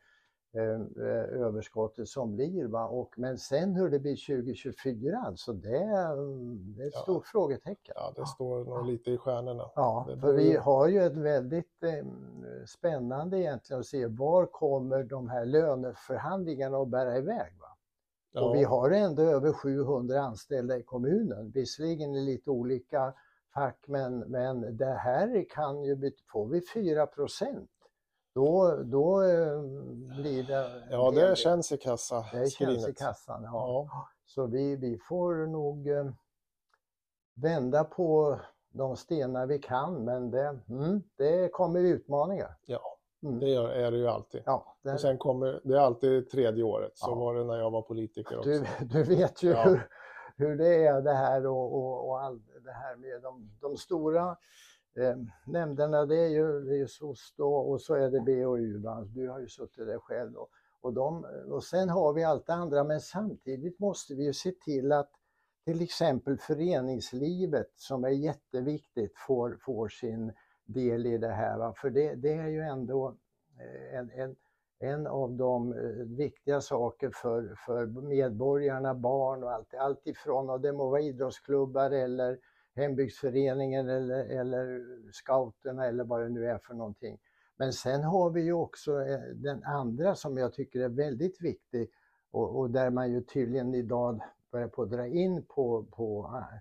överskottet 0.55 2.07
som 2.07 2.35
blir. 2.35 2.67
Va? 2.67 2.87
Och, 2.87 3.13
men 3.17 3.37
sen 3.37 3.75
hur 3.75 3.89
det 3.89 3.99
blir 3.99 4.35
2024, 4.35 5.17
alltså 5.17 5.53
det, 5.53 5.69
det 5.69 6.83
är 6.83 6.87
ett 6.87 6.93
ja. 6.93 7.01
stort 7.01 7.27
frågetecken. 7.27 7.93
Ja, 7.95 8.13
det 8.15 8.25
står 8.25 8.65
nog 8.65 8.85
lite 8.85 9.11
i 9.11 9.17
stjärnorna. 9.17 9.71
Ja, 9.75 10.05
det 10.09 10.17
för 10.17 10.33
vi 10.33 10.55
har 10.55 10.87
ju 10.87 11.03
ett 11.03 11.17
väldigt 11.17 11.83
eh, 11.83 12.05
spännande 12.65 13.39
egentligen 13.39 13.79
att 13.79 13.85
se 13.85 14.07
var 14.07 14.45
kommer 14.45 15.03
de 15.03 15.29
här 15.29 15.45
löneförhandlingarna 15.45 16.77
att 16.77 16.89
bära 16.89 17.17
iväg. 17.17 17.57
Va? 17.59 17.77
Ja. 18.31 18.41
Och 18.41 18.55
vi 18.55 18.63
har 18.63 18.91
ändå 18.91 19.21
över 19.23 19.53
700 19.53 20.21
anställda 20.21 20.77
i 20.77 20.83
kommunen, 20.83 21.51
visserligen 21.51 22.15
i 22.15 22.21
lite 22.21 22.49
olika 22.49 23.13
fack, 23.53 23.85
men, 23.87 24.19
men 24.19 24.77
det 24.77 24.93
här 24.93 25.45
kan 25.49 25.83
ju, 25.83 26.11
får 26.31 26.47
vi 26.47 26.61
4 26.73 27.07
procent 27.07 27.70
då, 28.33 28.75
då 28.83 29.23
eh, 29.23 29.61
blir 30.17 30.43
det... 30.43 30.87
Ja, 30.89 31.11
det 31.11 31.37
känns 31.37 31.71
i 31.71 31.77
kassa. 31.77 32.25
Det 32.33 32.49
känns 32.49 32.87
i 32.87 32.93
kassan, 32.93 33.43
ja. 33.43 33.49
ja. 33.91 34.07
Så 34.25 34.45
vi, 34.45 34.75
vi 34.75 34.97
får 34.97 35.47
nog 35.47 35.87
eh, 35.87 36.05
vända 37.35 37.83
på 37.83 38.39
de 38.73 38.95
stenar 38.95 39.45
vi 39.45 39.59
kan, 39.59 40.05
men 40.05 40.31
det, 40.31 40.59
mm, 40.69 41.03
det 41.17 41.49
kommer 41.51 41.79
utmaningar. 41.79 42.57
Ja, 42.65 42.97
mm. 43.23 43.39
det 43.39 43.55
är 43.55 43.91
det 43.91 43.97
ju 43.97 44.07
alltid. 44.07 44.41
Ja, 44.45 44.75
det... 44.81 44.93
Och 44.93 44.99
sen 44.99 45.17
kommer, 45.17 45.61
det 45.63 45.73
är 45.73 45.79
alltid 45.79 46.29
tredje 46.29 46.63
året, 46.63 46.91
så 46.95 47.11
ja. 47.11 47.15
var 47.15 47.35
det 47.35 47.43
när 47.43 47.57
jag 47.57 47.71
var 47.71 47.81
politiker 47.81 48.37
också. 48.37 48.49
Du, 48.49 48.65
du 48.85 49.03
vet 49.03 49.43
ju 49.43 49.49
ja. 49.49 49.63
hur, 49.63 49.87
hur 50.35 50.57
det 50.57 50.85
är 50.85 51.01
det 51.01 51.13
här 51.13 51.47
och, 51.47 51.75
och, 51.75 52.09
och 52.09 52.21
all, 52.21 52.41
det 52.63 52.71
här 52.71 52.95
med 52.95 53.21
de, 53.21 53.51
de 53.61 53.77
stora 53.77 54.37
Eh, 54.95 55.15
nämnderna 55.45 56.05
det 56.05 56.17
är 56.17 56.29
ju, 56.29 56.61
det 56.61 56.79
är 56.79 56.87
SOS 56.87 57.33
då, 57.37 57.55
och 57.55 57.81
så 57.81 57.95
är 57.95 58.11
det 58.11 58.19
BOU, 58.19 58.77
du 59.15 59.29
har 59.29 59.39
ju 59.39 59.47
suttit 59.47 59.87
där 59.87 59.99
själv. 59.99 60.31
Då. 60.31 60.47
Och, 60.81 60.93
de, 60.93 61.25
och 61.47 61.63
sen 61.63 61.89
har 61.89 62.13
vi 62.13 62.23
allt 62.23 62.47
det 62.47 62.53
andra 62.53 62.83
men 62.83 63.01
samtidigt 63.01 63.79
måste 63.79 64.15
vi 64.15 64.23
ju 64.23 64.33
se 64.33 64.51
till 64.51 64.91
att 64.91 65.11
till 65.65 65.81
exempel 65.81 66.37
föreningslivet 66.37 67.71
som 67.75 68.03
är 68.03 68.09
jätteviktigt 68.09 69.17
får, 69.17 69.57
får 69.65 69.87
sin 69.87 70.33
del 70.65 71.05
i 71.05 71.17
det 71.17 71.31
här. 71.31 71.57
Va? 71.57 71.73
För 71.77 71.89
det, 71.89 72.15
det 72.15 72.33
är 72.33 72.47
ju 72.47 72.61
ändå 72.61 73.15
eh, 73.59 73.99
en, 73.99 74.11
en, 74.11 74.35
en 74.79 75.07
av 75.07 75.31
de 75.31 75.73
eh, 75.73 76.17
viktiga 76.17 76.61
saker 76.61 77.11
för, 77.13 77.55
för 77.65 77.85
medborgarna, 77.85 78.93
barn 78.93 79.43
och 79.43 79.51
allt, 79.51 79.73
allt 79.73 80.07
ifrån, 80.07 80.49
och 80.49 80.61
det 80.61 80.73
må 80.73 80.89
vara 80.89 81.01
idrottsklubbar 81.01 81.91
eller 81.91 82.39
hembygdsföreningen 82.75 83.89
eller, 83.89 84.25
eller 84.39 84.81
scouterna 85.11 85.85
eller 85.85 86.03
vad 86.03 86.21
det 86.21 86.29
nu 86.29 86.45
är 86.45 86.57
för 86.57 86.73
någonting. 86.73 87.17
Men 87.57 87.73
sen 87.73 88.03
har 88.03 88.29
vi 88.29 88.41
ju 88.41 88.53
också 88.53 89.01
eh, 89.01 89.19
den 89.35 89.63
andra 89.63 90.15
som 90.15 90.37
jag 90.37 90.53
tycker 90.53 90.79
är 90.79 90.89
väldigt 90.89 91.41
viktig 91.41 91.89
och, 92.31 92.59
och 92.59 92.69
där 92.69 92.89
man 92.89 93.11
ju 93.11 93.21
tydligen 93.21 93.73
idag 93.73 94.21
börjar 94.51 94.67
på 94.67 94.85
dra 94.85 95.07
in 95.07 95.45
på, 95.45 95.85
på 95.91 96.31
eh, 96.37 96.57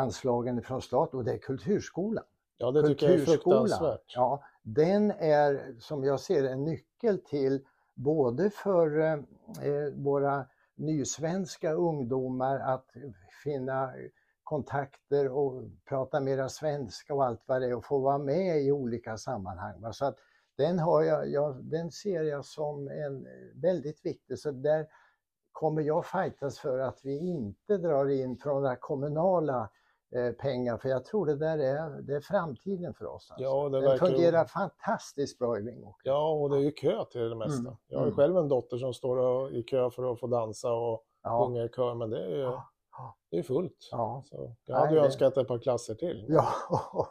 anslagen 0.00 0.62
från 0.62 0.82
stat 0.82 1.14
och 1.14 1.24
det 1.24 1.32
är 1.32 1.38
kulturskolan. 1.38 2.24
Ja, 2.56 2.70
det 2.70 2.86
tycker 2.86 3.06
jag 3.06 3.20
är 3.20 3.24
fruktansvärt. 3.24 4.12
Ja, 4.14 4.44
den 4.62 5.10
är 5.10 5.76
som 5.80 6.04
jag 6.04 6.20
ser 6.20 6.44
en 6.44 6.64
nyckel 6.64 7.18
till 7.18 7.64
både 7.94 8.50
för 8.50 9.00
eh 9.00 9.16
våra 9.94 10.46
nysvenska 10.74 11.72
ungdomar 11.72 12.58
att 12.58 12.86
finna 13.44 13.92
kontakter 14.44 15.32
och 15.32 15.62
prata 15.88 16.20
mera 16.20 16.48
svenska 16.48 17.14
och 17.14 17.24
allt 17.24 17.42
vad 17.46 17.62
det 17.62 17.68
är 17.68 17.74
och 17.74 17.84
få 17.84 17.98
vara 17.98 18.18
med 18.18 18.62
i 18.62 18.72
olika 18.72 19.16
sammanhang. 19.16 19.92
Så 19.92 20.04
att 20.04 20.16
den, 20.56 20.78
har 20.78 21.02
jag, 21.02 21.30
jag, 21.30 21.64
den 21.64 21.90
ser 21.90 22.22
jag 22.22 22.44
som 22.44 22.88
en 22.88 23.26
väldigt 23.54 24.06
viktig, 24.06 24.38
så 24.38 24.50
där 24.50 24.86
kommer 25.52 25.82
jag 25.82 26.06
fightas 26.06 26.58
för 26.58 26.78
att 26.78 27.00
vi 27.02 27.18
inte 27.18 27.76
drar 27.76 28.10
in 28.10 28.36
från 28.36 28.62
några 28.62 28.76
kommunala 28.76 29.70
eh, 30.14 30.32
pengar, 30.32 30.78
för 30.78 30.88
jag 30.88 31.04
tror 31.04 31.26
det 31.26 31.36
där 31.36 31.58
är, 31.58 32.02
det 32.02 32.14
är 32.14 32.20
framtiden 32.20 32.94
för 32.94 33.04
oss. 33.04 33.30
Alltså. 33.30 33.44
Ja, 33.44 33.68
det 33.68 33.80
den 33.80 33.98
fungerar 33.98 34.44
fantastiskt 34.44 35.38
bra 35.38 35.58
i 35.58 35.62
Vingåker. 35.62 36.10
Ja, 36.10 36.30
och 36.32 36.50
det 36.50 36.56
är 36.56 36.60
ju 36.60 36.72
kö 36.72 37.04
till 37.04 37.28
det 37.28 37.36
mesta. 37.36 37.60
Mm. 37.60 37.76
Jag 37.86 37.98
har 37.98 38.06
mm. 38.06 38.16
själv 38.16 38.36
en 38.36 38.48
dotter 38.48 38.76
som 38.76 38.94
står 38.94 39.52
i 39.54 39.62
kö 39.62 39.90
för 39.90 40.12
att 40.12 40.20
få 40.20 40.26
dansa 40.26 40.72
och 40.72 41.04
ja. 41.22 41.46
sjunga 41.46 41.64
i 41.64 41.68
kör, 41.68 41.94
men 41.94 42.10
det 42.10 42.24
är 42.24 42.28
ju 42.28 42.40
ja. 42.40 42.73
Det 43.30 43.38
är 43.38 43.42
fullt. 43.42 43.88
Ja. 43.90 44.22
Så 44.26 44.54
jag 44.64 44.76
hade 44.76 44.90
Nej, 44.90 44.98
ju 44.98 45.04
önskat 45.04 45.36
ett 45.36 45.48
par 45.48 45.58
klasser 45.58 45.94
till. 45.94 46.26
Ja. 46.28 46.48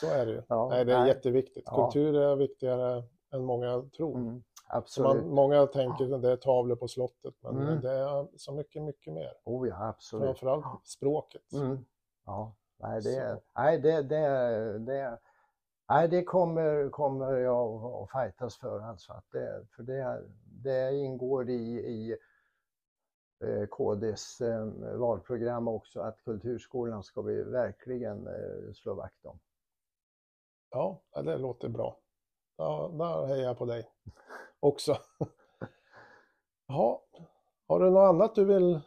Så 0.00 0.06
är 0.06 0.26
det 0.26 0.32
ju. 0.32 0.42
Ja. 0.48 0.68
Nej, 0.68 0.84
det 0.84 0.92
är 0.92 0.98
Nej. 0.98 1.08
jätteviktigt. 1.08 1.66
Kultur 1.66 2.16
är 2.16 2.36
viktigare 2.36 3.04
än 3.32 3.44
många 3.44 3.82
tror. 3.96 4.16
Mm. 4.16 4.42
Absolut. 4.68 5.24
Man, 5.24 5.34
många 5.34 5.66
tänker 5.66 6.14
att 6.14 6.22
det 6.22 6.32
är 6.32 6.36
tavlor 6.36 6.76
på 6.76 6.88
slottet, 6.88 7.34
men 7.40 7.58
mm. 7.58 7.80
det 7.80 7.90
är 7.90 8.28
så 8.36 8.52
mycket, 8.52 8.82
mycket 8.82 9.12
mer. 9.12 9.32
Oh 9.44 9.68
ja, 9.68 9.88
absolut. 9.88 10.24
Framförallt 10.24 10.86
språket. 10.86 11.52
Mm. 11.52 11.84
Ja, 12.26 12.56
nej 12.78 13.02
det, 13.02 13.40
nej, 13.56 13.78
det, 13.78 14.02
det, 14.02 14.78
det, 14.78 15.18
nej, 15.88 16.08
det 16.08 16.24
kommer, 16.24 16.90
kommer 16.90 17.32
jag 17.32 17.84
att 17.84 18.10
fightas 18.10 18.58
för. 18.58 18.80
Alltså, 18.80 19.12
att 19.12 19.30
det, 19.32 19.66
för 19.76 19.82
det, 19.82 20.22
det 20.44 20.94
ingår 20.94 21.50
i, 21.50 21.62
i 21.78 22.16
KDs 23.70 24.40
eh, 24.40 24.66
valprogram 24.98 25.68
också 25.68 26.00
att 26.00 26.24
kulturskolan 26.24 27.02
ska 27.02 27.22
vi 27.22 27.42
verkligen 27.42 28.26
eh, 28.26 28.72
slå 28.74 28.94
vakt 28.94 29.26
om. 29.26 29.38
Ja, 30.70 31.02
det 31.24 31.38
låter 31.38 31.68
bra. 31.68 31.98
Ja, 32.56 32.90
där 32.98 33.26
hejar 33.26 33.44
jag 33.44 33.58
på 33.58 33.64
dig 33.64 33.90
också. 34.60 34.96
Ja, 36.68 37.02
har 37.68 37.80
du 37.80 37.90
något 37.90 38.08
annat 38.08 38.34
du 38.34 38.44
vill 38.44 38.80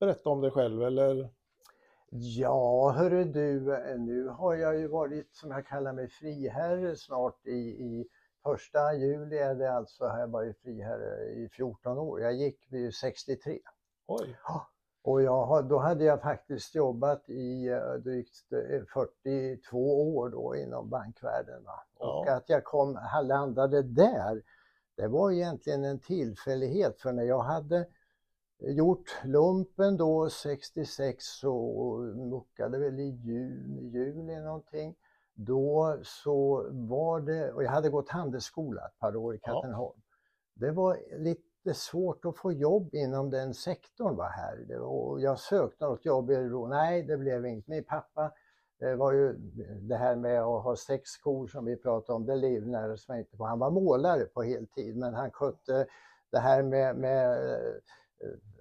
berätta 0.00 0.30
om 0.30 0.40
dig 0.40 0.50
själv 0.50 0.82
eller? 0.82 1.30
Ja, 2.10 2.90
hörru 2.96 3.24
du, 3.24 3.60
nu 3.98 4.28
har 4.28 4.54
jag 4.54 4.78
ju 4.78 4.88
varit, 4.88 5.34
som 5.34 5.50
jag 5.50 5.66
kallar 5.66 5.92
mig, 5.92 6.08
friherre 6.08 6.96
snart 6.96 7.46
i, 7.46 7.58
i 7.58 8.08
första 8.42 8.94
juli 8.94 9.38
är 9.38 9.54
det 9.54 9.72
alltså, 9.72 10.04
har 10.04 10.18
jag 10.18 10.28
varit 10.28 10.58
friherre 10.58 11.24
i 11.24 11.48
14 11.48 11.98
år. 11.98 12.20
Jag 12.20 12.34
gick 12.34 12.66
vid 12.70 12.94
63. 12.94 13.58
Oj. 14.06 14.36
Och 15.04 15.22
jag, 15.22 15.68
då 15.68 15.78
hade 15.78 16.04
jag 16.04 16.22
faktiskt 16.22 16.74
jobbat 16.74 17.30
i 17.30 17.68
eh, 17.68 17.92
drygt 17.92 18.36
42 18.92 19.78
eh, 19.78 20.06
år 20.06 20.28
då 20.28 20.56
inom 20.56 20.90
bankvärlden. 20.90 21.64
Va? 21.64 21.84
Ja. 21.98 22.18
Och 22.20 22.28
att 22.28 22.48
jag 22.48 22.64
kom, 22.64 22.98
landade 23.22 23.82
där, 23.82 24.42
det 24.96 25.08
var 25.08 25.30
egentligen 25.30 25.84
en 25.84 25.98
tillfällighet 25.98 27.00
för 27.00 27.12
när 27.12 27.22
jag 27.22 27.42
hade 27.42 27.86
gjort 28.58 29.24
lumpen 29.24 29.96
då 29.96 30.30
66 30.30 31.44
och 31.44 31.98
muckade 32.00 32.78
väl 32.78 33.00
i 33.00 33.10
juni, 33.10 33.88
juli 33.88 34.40
någonting. 34.40 34.94
Då 35.34 35.98
så 36.02 36.68
var 36.70 37.20
det, 37.20 37.52
och 37.52 37.64
jag 37.64 37.70
hade 37.70 37.88
gått 37.88 38.08
handelsskola 38.08 38.86
ett 38.86 38.98
par 38.98 39.16
år 39.16 39.34
i 39.34 39.38
Katrineholm. 39.38 40.00
Ja. 40.04 40.66
Det 40.66 40.70
var 40.70 40.98
lite 41.18 41.51
jättesvårt 41.64 42.24
att 42.24 42.38
få 42.38 42.52
jobb 42.52 42.94
inom 42.94 43.30
den 43.30 43.54
sektorn 43.54 44.16
var 44.16 44.28
här. 44.28 44.80
Och 44.80 45.20
jag 45.20 45.38
sökte 45.38 45.84
något 45.84 46.04
jobb 46.04 46.30
i 46.30 46.34
Örebro. 46.34 46.66
Nej, 46.66 47.02
det 47.02 47.16
blev 47.16 47.46
inget. 47.46 47.68
Min 47.68 47.84
pappa 47.84 48.32
det 48.78 48.96
var 48.96 49.12
ju 49.12 49.32
det 49.80 49.96
här 49.96 50.16
med 50.16 50.40
att 50.40 50.64
ha 50.64 50.76
sex 50.76 51.16
kor 51.16 51.46
som 51.46 51.64
vi 51.64 51.76
pratade 51.76 52.16
om, 52.16 52.26
det 52.26 52.36
livnärdes 52.36 53.08
mig 53.08 53.18
inte 53.18 53.36
på. 53.36 53.44
Han 53.44 53.58
var 53.58 53.70
målare 53.70 54.24
på 54.24 54.42
heltid, 54.42 54.96
men 54.96 55.14
han 55.14 55.30
skötte 55.30 55.86
det 56.30 56.38
här 56.38 56.62
med, 56.62 56.96
med 56.96 57.30
eh, 57.54 57.74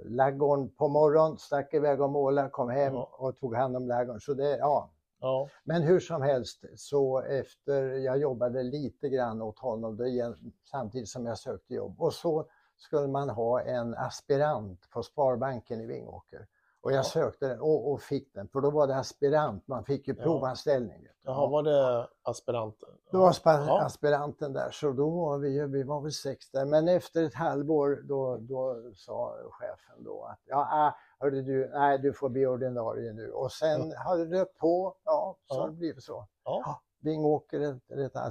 laggorn 0.05 0.69
på 0.69 0.87
morgonen, 0.87 1.37
stack 1.37 1.73
iväg 1.73 2.01
och 2.01 2.09
målade, 2.09 2.49
kom 2.49 2.69
hem 2.69 2.95
och 2.95 3.37
tog 3.37 3.55
hand 3.55 3.75
om 3.75 3.87
laggorn. 3.87 4.19
Så 4.19 4.33
det, 4.33 4.57
ja. 4.57 4.91
ja. 5.19 5.49
Men 5.63 5.81
hur 5.81 5.99
som 5.99 6.21
helst, 6.21 6.65
så 6.75 7.19
efter, 7.21 7.83
jag 7.83 8.17
jobbade 8.17 8.63
lite 8.63 9.09
grann 9.09 9.41
åt 9.41 9.59
honom 9.59 9.97
det, 9.97 10.35
samtidigt 10.71 11.09
som 11.09 11.25
jag 11.25 11.37
sökte 11.37 11.73
jobb. 11.73 12.01
Och 12.01 12.13
så 12.13 12.45
skulle 12.81 13.07
man 13.07 13.29
ha 13.29 13.61
en 13.61 13.95
aspirant 13.95 14.89
på 14.89 15.03
Sparbanken 15.03 15.81
i 15.81 15.85
Vingåker. 15.85 16.47
Och 16.81 16.91
jag 16.91 16.97
ja. 16.97 17.03
sökte 17.03 17.47
den 17.47 17.59
och, 17.59 17.91
och, 17.91 18.01
fick 18.01 18.33
den, 18.33 18.47
för 18.47 18.61
då 18.61 18.69
var 18.69 18.87
det 18.87 18.95
aspirant, 18.95 19.67
man 19.67 19.85
fick 19.85 20.07
ju 20.07 20.15
provanställning. 20.15 21.07
Jaha, 21.23 21.47
var 21.47 21.63
det 21.63 22.07
aspiranten? 22.21 22.89
Då 23.11 23.19
var 23.19 23.35
ja. 23.45 23.81
aspiranten 23.81 24.53
där, 24.53 24.71
så 24.71 24.91
då 24.91 25.09
var 25.09 25.37
vi, 25.37 25.65
vi 25.67 25.83
var 25.83 26.01
väl 26.01 26.11
sex 26.11 26.51
där. 26.51 26.65
Men 26.65 26.87
efter 26.87 27.23
ett 27.23 27.33
halvår 27.33 28.01
då, 28.03 28.37
då 28.37 28.91
sa 28.95 29.35
chefen 29.51 30.03
då 30.03 30.23
att 30.23 30.39
ja, 30.45 30.87
äh, 30.87 30.93
hörde 31.19 31.41
du, 31.41 31.69
nej 31.73 31.99
du 31.99 32.13
får 32.13 32.29
bli 32.29 32.45
ordinarie 32.45 33.13
nu. 33.13 33.31
Och 33.31 33.51
sen 33.51 33.89
ja. 33.89 33.99
hade 33.99 34.25
det 34.25 34.45
på, 34.45 34.95
ja, 35.03 35.37
så 35.47 35.59
ja. 35.59 35.65
det 35.65 35.71
blivit 35.71 36.03
så. 36.03 36.27
Ja. 36.43 36.81
Vingåker, 37.01 37.79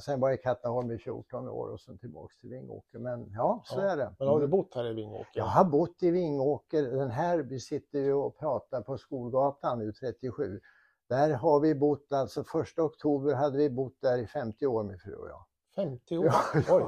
sen 0.01 0.21
var 0.21 0.29
jag 0.29 0.39
i 0.39 0.43
Katrineholm 0.43 0.91
i 0.91 0.99
14 0.99 1.49
år 1.49 1.73
och 1.73 1.81
sen 1.81 1.99
tillbaks 1.99 2.39
till 2.39 2.51
Vingåker. 2.51 2.99
Men 2.99 3.33
ja, 3.35 3.63
så 3.65 3.81
ja. 3.81 3.85
är 3.85 3.97
det. 3.97 4.15
Men 4.19 4.29
har 4.29 4.39
du 4.39 4.45
mm. 4.45 4.51
bott 4.51 4.75
här 4.75 4.91
i 4.91 4.95
Vingåker? 4.95 5.31
Jag 5.35 5.45
har 5.45 5.65
bott 5.65 6.03
i 6.03 6.11
Vingåker. 6.11 6.83
Den 6.83 7.11
här, 7.11 7.39
vi 7.39 7.61
sitter 7.61 7.99
ju 7.99 8.13
och 8.13 8.39
pratar 8.39 8.81
på 8.81 8.99
Skolgatan 8.99 9.79
nu, 9.79 9.93
37. 9.93 10.61
Där 11.09 11.35
har 11.35 11.61
vi 11.61 11.75
bott, 11.75 12.13
alltså 12.13 12.45
första 12.45 12.83
oktober 12.83 13.35
hade 13.35 13.59
vi 13.59 13.71
bott 13.71 13.97
där 14.01 14.19
i 14.19 14.27
50 14.27 14.67
år 14.67 14.83
min 14.83 14.99
fru 14.99 15.15
och 15.15 15.29
jag. 15.29 15.45
50 15.75 16.19
år? 16.19 16.25
Oj! 16.55 16.85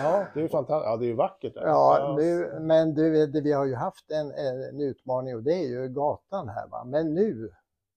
Ja, 0.00 0.26
det 0.34 0.40
är 0.40 0.42
ju 0.42 0.48
fantastiskt. 0.48 0.86
Ja, 0.86 0.96
det 0.96 1.04
är 1.04 1.08
ju 1.08 1.14
vackert 1.14 1.54
där. 1.54 1.66
Ja, 1.66 2.14
nu, 2.18 2.58
men 2.60 2.94
du, 2.94 3.40
vi 3.42 3.52
har 3.52 3.64
ju 3.64 3.74
haft 3.74 4.10
en, 4.10 4.32
en 4.32 4.80
utmaning 4.80 5.36
och 5.36 5.42
det 5.42 5.54
är 5.54 5.68
ju 5.68 5.88
gatan 5.88 6.48
här. 6.48 6.68
Va? 6.68 6.84
Men 6.84 7.14
nu 7.14 7.50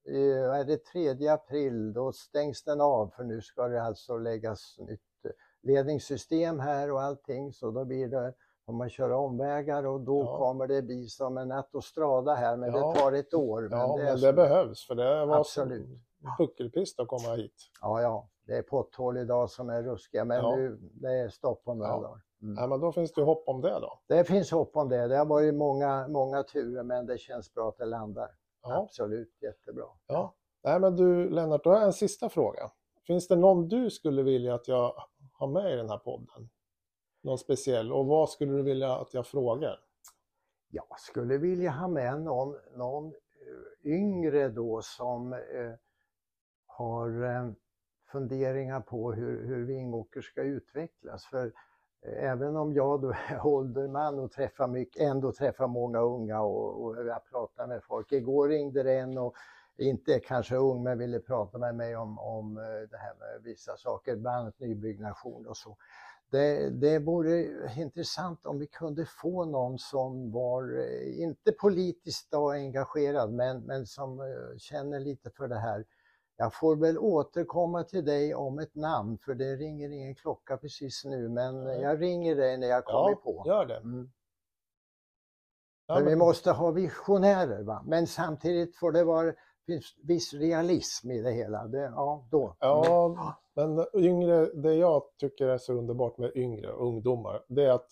är 0.05 0.63
det 0.63 0.77
3 0.85 1.27
april, 1.27 1.93
då 1.93 2.11
stängs 2.11 2.63
den 2.63 2.81
av 2.81 3.07
för 3.15 3.23
nu 3.23 3.41
ska 3.41 3.67
det 3.67 3.83
alltså 3.83 4.17
läggas 4.17 4.75
nytt 4.79 5.01
ledningssystem 5.63 6.59
här 6.59 6.91
och 6.91 7.01
allting 7.01 7.53
så 7.53 7.71
då 7.71 7.85
blir 7.85 8.07
det 8.07 8.33
om 8.65 8.77
man 8.77 8.89
kör 8.89 9.11
omvägar 9.11 9.85
och 9.85 10.01
då 10.01 10.23
ja. 10.23 10.37
kommer 10.37 10.67
det 10.67 10.81
bli 10.81 11.07
som 11.07 11.37
en 11.37 11.51
autostrada 11.51 12.33
här 12.33 12.57
men 12.57 12.73
ja. 12.73 12.93
det 12.93 12.99
tar 12.99 13.11
ett 13.11 13.33
år. 13.33 13.61
Men 13.61 13.79
ja, 13.79 13.97
det, 13.97 14.03
men 14.03 14.21
det 14.21 14.33
behövs 14.33 14.87
för 14.87 14.95
det 14.95 15.25
var 15.25 15.39
Absolut. 15.39 15.87
puckelpist 16.37 16.99
att 16.99 17.07
komma 17.07 17.35
hit. 17.35 17.55
Ja, 17.81 18.01
ja, 18.01 18.29
det 18.45 18.53
är 18.53 18.61
potthål 18.61 19.17
idag 19.17 19.49
som 19.49 19.69
är 19.69 19.83
ruskiga 19.83 20.25
men 20.25 20.37
ja. 20.37 20.55
nu 20.55 20.77
det 20.93 21.09
är 21.09 21.29
stopp 21.29 21.61
om 21.65 21.77
några 21.77 21.91
dagar. 21.91 22.21
Mm. 22.41 22.55
Ja, 22.57 22.67
men 22.67 22.79
då 22.79 22.91
finns 22.91 23.13
det 23.13 23.21
hopp 23.21 23.43
om 23.47 23.61
det 23.61 23.79
då? 23.79 23.99
Det 24.07 24.23
finns 24.23 24.51
hopp 24.51 24.77
om 24.77 24.89
det. 24.89 25.07
Det 25.07 25.17
har 25.17 25.25
varit 25.25 25.55
många, 25.55 26.07
många 26.07 26.43
turer 26.43 26.83
men 26.83 27.05
det 27.05 27.17
känns 27.17 27.53
bra 27.53 27.69
att 27.69 27.77
det 27.77 27.85
landar. 27.85 28.29
Ja. 28.63 28.83
Absolut, 28.83 29.41
jättebra. 29.41 29.85
Ja. 30.07 30.35
Nej, 30.63 30.79
men 30.79 30.95
du 30.95 31.29
Lennart, 31.29 31.63
då 31.63 31.69
har 31.69 31.77
jag 31.77 31.85
en 31.85 31.93
sista 31.93 32.29
fråga. 32.29 32.71
Finns 33.07 33.27
det 33.27 33.35
någon 33.35 33.67
du 33.67 33.89
skulle 33.89 34.23
vilja 34.23 34.55
att 34.55 34.67
jag 34.67 34.93
har 35.33 35.47
med 35.47 35.73
i 35.73 35.75
den 35.75 35.89
här 35.89 35.97
podden? 35.97 36.49
Någon 37.23 37.37
speciell? 37.37 37.91
Och 37.91 38.05
vad 38.05 38.29
skulle 38.29 38.51
du 38.51 38.61
vilja 38.61 38.95
att 38.95 39.13
jag 39.13 39.27
frågar? 39.27 39.79
Jag 40.69 40.99
skulle 40.99 41.37
vilja 41.37 41.71
ha 41.71 41.87
med 41.87 42.21
någon, 42.21 42.57
någon 42.75 43.07
eh, 43.07 43.91
yngre 43.91 44.49
då 44.49 44.81
som 44.81 45.33
eh, 45.33 45.73
har 46.65 47.23
eh, 47.23 47.51
funderingar 48.11 48.81
på 48.81 49.13
hur, 49.13 49.47
hur 49.47 49.65
Vingåker 49.65 50.21
ska 50.21 50.41
utvecklas. 50.41 51.25
För 51.25 51.53
även 52.05 52.55
om 52.55 52.73
jag 52.73 53.01
då 53.01 53.13
är 53.29 53.45
ålderman 53.45 54.19
och 54.19 54.31
träffar 54.31 54.67
mycket, 54.67 55.01
ändå 55.01 55.31
träffar 55.31 55.67
många 55.67 55.99
unga 55.99 56.41
och, 56.41 56.83
och 56.83 57.05
jag 57.05 57.25
pratar 57.25 57.67
med 57.67 57.83
folk. 57.83 58.11
Igår 58.11 58.47
ringde 58.47 58.83
det 58.83 58.93
en 58.93 59.17
och 59.17 59.35
inte 59.77 60.19
kanske 60.19 60.55
ung 60.55 60.83
men 60.83 60.97
ville 60.97 61.19
prata 61.19 61.57
med 61.57 61.75
mig 61.75 61.95
om, 61.95 62.19
om 62.19 62.57
eh, 62.57 62.63
det 62.63 62.97
här 62.97 63.13
med 63.19 63.43
vissa 63.43 63.77
saker, 63.77 64.15
bland 64.15 64.37
annat 64.37 64.59
nybyggnation 64.59 65.47
och 65.47 65.57
så. 65.57 65.77
Det, 66.31 66.69
det 66.69 66.99
vore 66.99 67.47
intressant 67.77 68.45
om 68.45 68.59
vi 68.59 68.67
kunde 68.67 69.05
få 69.05 69.45
någon 69.45 69.79
som 69.79 70.31
var, 70.31 70.79
eh, 70.79 71.21
inte 71.21 71.51
politiskt 71.51 72.33
engagerad, 72.33 73.33
men, 73.33 73.61
men 73.61 73.85
som 73.85 74.19
eh, 74.19 74.57
känner 74.57 74.99
lite 74.99 75.29
för 75.29 75.47
det 75.47 75.59
här 75.59 75.85
jag 76.41 76.53
får 76.53 76.75
väl 76.75 76.97
återkomma 76.97 77.83
till 77.83 78.05
dig 78.05 78.35
om 78.35 78.59
ett 78.59 78.75
namn 78.75 79.17
för 79.17 79.35
det 79.35 79.55
ringer 79.55 79.89
ingen 79.89 80.15
klocka 80.15 80.57
precis 80.57 81.05
nu 81.05 81.29
men 81.29 81.65
jag 81.65 82.01
ringer 82.01 82.35
dig 82.35 82.57
när 82.57 82.67
jag 82.67 82.85
kommer 82.85 83.09
ja, 83.09 83.15
på. 83.23 83.43
gör 83.45 83.65
det. 83.65 83.77
Mm. 83.77 84.11
Ja, 85.87 85.95
men... 85.95 86.05
Vi 86.05 86.15
måste 86.15 86.51
ha 86.51 86.71
visionärer 86.71 87.63
va? 87.63 87.83
men 87.85 88.07
samtidigt 88.07 88.75
får 88.75 88.91
det 88.91 89.03
vara 89.03 89.33
finns 89.65 89.95
viss 90.03 90.33
realism 90.33 91.11
i 91.11 91.21
det 91.21 91.31
hela. 91.31 91.67
Det, 91.67 91.81
ja, 91.95 92.27
då. 92.31 92.55
Ja, 92.59 93.05
mm. 93.05 93.75
men 93.75 93.85
yngre, 93.93 94.45
det 94.45 94.73
jag 94.73 95.03
tycker 95.19 95.47
är 95.47 95.57
så 95.57 95.73
underbart 95.73 96.17
med 96.17 96.31
yngre 96.35 96.71
ungdomar, 96.71 97.43
det 97.47 97.63
är 97.63 97.71
att 97.71 97.91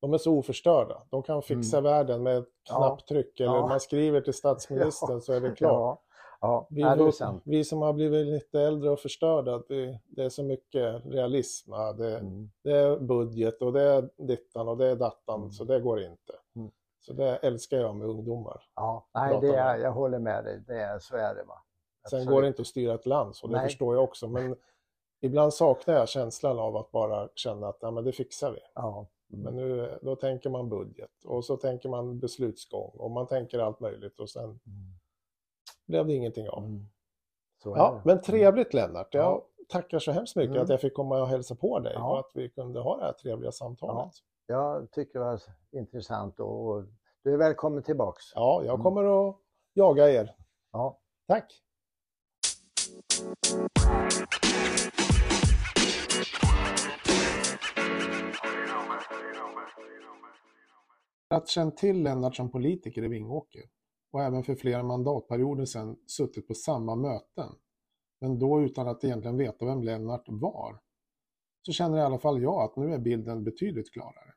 de 0.00 0.14
är 0.14 0.18
så 0.18 0.38
oförstörda. 0.38 1.02
De 1.10 1.22
kan 1.22 1.42
fixa 1.42 1.78
mm. 1.78 1.92
världen 1.92 2.22
med 2.22 2.38
ett 2.38 2.48
knapptryck 2.68 3.32
ja. 3.34 3.44
eller 3.44 3.56
ja. 3.56 3.68
man 3.68 3.80
skriver 3.80 4.20
till 4.20 4.34
statsministern 4.34 5.20
så 5.20 5.32
är 5.32 5.40
det 5.40 5.50
klart. 5.50 6.00
Ja, 6.40 6.66
vi, 6.70 6.82
är 6.82 7.50
vi 7.50 7.64
som 7.64 7.82
har 7.82 7.92
blivit 7.92 8.26
lite 8.26 8.60
äldre 8.60 8.90
och 8.90 9.00
förstörda, 9.00 9.62
det, 9.68 9.98
det 10.06 10.24
är 10.24 10.28
så 10.28 10.42
mycket 10.42 11.04
realism. 11.04 11.70
Det, 11.96 12.18
mm. 12.18 12.50
det, 12.62 12.72
är 12.72 12.98
budget 12.98 13.62
och 13.62 13.72
det 13.72 13.82
är 13.82 14.10
dittan 14.16 14.68
och 14.68 14.76
det 14.76 14.86
är 14.86 14.96
dattan, 14.96 15.40
mm. 15.40 15.52
så 15.52 15.64
det 15.64 15.80
går 15.80 16.02
inte. 16.02 16.32
Mm. 16.56 16.70
Så 17.00 17.12
det 17.12 17.36
älskar 17.36 17.76
jag 17.76 17.96
med 17.96 18.08
ungdomar. 18.08 18.62
Ja, 18.74 19.08
nej, 19.14 19.38
det 19.40 19.56
är, 19.56 19.76
jag 19.76 19.92
håller 19.92 20.18
med 20.18 20.44
dig. 20.44 20.62
Det 20.66 20.80
är, 20.80 20.98
så 20.98 21.16
är 21.16 21.34
det. 21.34 21.44
Va? 21.44 21.62
Sen 22.10 22.26
går 22.26 22.42
det 22.42 22.48
inte 22.48 22.62
att 22.62 22.68
styra 22.68 22.94
ett 22.94 23.06
land, 23.06 23.36
så 23.36 23.46
det 23.46 23.56
nej. 23.56 23.66
förstår 23.66 23.94
jag 23.94 24.04
också. 24.04 24.28
Men 24.28 24.56
ibland 25.20 25.54
saknar 25.54 25.94
jag 25.94 26.08
känslan 26.08 26.58
av 26.58 26.76
att 26.76 26.90
bara 26.90 27.28
känna 27.34 27.68
att 27.68 27.78
ja, 27.80 27.90
men 27.90 28.04
det 28.04 28.12
fixar 28.12 28.50
vi. 28.50 28.60
Ja. 28.74 29.06
Mm. 29.32 29.44
Men 29.44 29.56
nu, 29.56 29.98
då 30.02 30.16
tänker 30.16 30.50
man 30.50 30.68
budget 30.68 31.24
och 31.24 31.44
så 31.44 31.56
tänker 31.56 31.88
man 31.88 32.18
beslutsgång 32.18 32.90
och 32.94 33.10
man 33.10 33.26
tänker 33.26 33.58
allt 33.58 33.80
möjligt 33.80 34.20
och 34.20 34.30
sen 34.30 34.44
mm 34.44 34.97
blev 35.88 36.06
det 36.06 36.14
ingenting 36.14 36.48
av. 36.48 36.64
Mm. 36.64 36.86
ja, 37.64 38.02
men 38.04 38.22
trevligt 38.22 38.74
Lennart. 38.74 39.14
Jag 39.14 39.24
ja. 39.24 39.46
tackar 39.68 39.98
så 39.98 40.12
hemskt 40.12 40.36
mycket 40.36 40.50
mm. 40.50 40.62
att 40.62 40.68
jag 40.68 40.80
fick 40.80 40.94
komma 40.94 41.20
och 41.20 41.28
hälsa 41.28 41.54
på 41.54 41.78
dig 41.78 41.92
ja. 41.96 42.10
och 42.12 42.18
att 42.18 42.30
vi 42.34 42.48
kunde 42.48 42.80
ha 42.80 42.96
det 42.96 43.04
här 43.04 43.12
trevliga 43.12 43.52
samtalet. 43.52 44.12
Ja. 44.46 44.54
Jag 44.54 44.90
tycker 44.90 45.18
det 45.18 45.24
var 45.24 45.40
intressant 45.70 46.40
och 46.40 46.84
du 47.22 47.32
är 47.32 47.36
välkommen 47.36 47.82
tillbaks. 47.82 48.24
Ja, 48.34 48.62
jag 48.64 48.74
mm. 48.74 48.84
kommer 48.84 49.28
att 49.28 49.36
jaga 49.74 50.10
er. 50.10 50.34
Ja. 50.72 50.98
Tack! 51.28 51.62
Att 61.30 61.48
känt 61.48 61.76
till 61.76 62.02
Lennart 62.02 62.36
som 62.36 62.50
politiker 62.50 63.04
i 63.04 63.08
Vingåker 63.08 63.62
och 64.10 64.22
även 64.22 64.42
för 64.42 64.54
flera 64.54 64.82
mandatperioder 64.82 65.64
sedan 65.64 65.96
suttit 66.06 66.46
på 66.46 66.54
samma 66.54 66.94
möten, 66.96 67.52
men 68.20 68.38
då 68.38 68.62
utan 68.62 68.88
att 68.88 69.04
egentligen 69.04 69.36
veta 69.36 69.66
vem 69.66 69.82
Lennart 69.82 70.24
var, 70.26 70.80
så 71.62 71.72
känner 71.72 71.98
i 71.98 72.00
alla 72.00 72.18
fall 72.18 72.42
jag 72.42 72.62
att 72.62 72.76
nu 72.76 72.94
är 72.94 72.98
bilden 72.98 73.44
betydligt 73.44 73.92
klarare. 73.92 74.34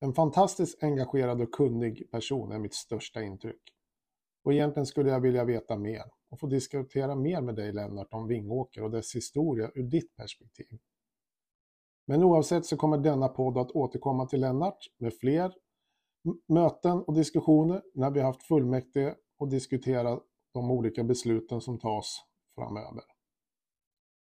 En 0.00 0.14
fantastiskt 0.14 0.82
engagerad 0.82 1.40
och 1.40 1.52
kunnig 1.52 2.10
person 2.10 2.52
är 2.52 2.58
mitt 2.58 2.74
största 2.74 3.22
intryck. 3.22 3.62
Och 4.44 4.52
egentligen 4.52 4.86
skulle 4.86 5.10
jag 5.10 5.20
vilja 5.20 5.44
veta 5.44 5.76
mer 5.76 6.04
och 6.30 6.40
få 6.40 6.46
diskutera 6.46 7.14
mer 7.14 7.40
med 7.40 7.54
dig 7.54 7.72
Lennart 7.72 8.14
om 8.14 8.26
Vingåker 8.26 8.82
och 8.82 8.90
dess 8.90 9.16
historia 9.16 9.70
ur 9.74 9.82
ditt 9.82 10.16
perspektiv. 10.16 10.78
Men 12.06 12.22
oavsett 12.24 12.66
så 12.66 12.76
kommer 12.76 12.98
denna 12.98 13.28
podd 13.28 13.58
att 13.58 13.70
återkomma 13.70 14.26
till 14.26 14.40
Lennart 14.40 14.78
med 14.98 15.14
fler 15.14 15.54
möten 16.48 17.02
och 17.02 17.14
diskussioner 17.14 17.82
när 17.94 18.10
vi 18.10 18.20
haft 18.20 18.42
fullmäktige 18.42 19.14
och 19.38 19.48
diskuterat 19.48 20.22
de 20.52 20.70
olika 20.70 21.04
besluten 21.04 21.60
som 21.60 21.78
tas 21.78 22.24
framöver. 22.54 23.02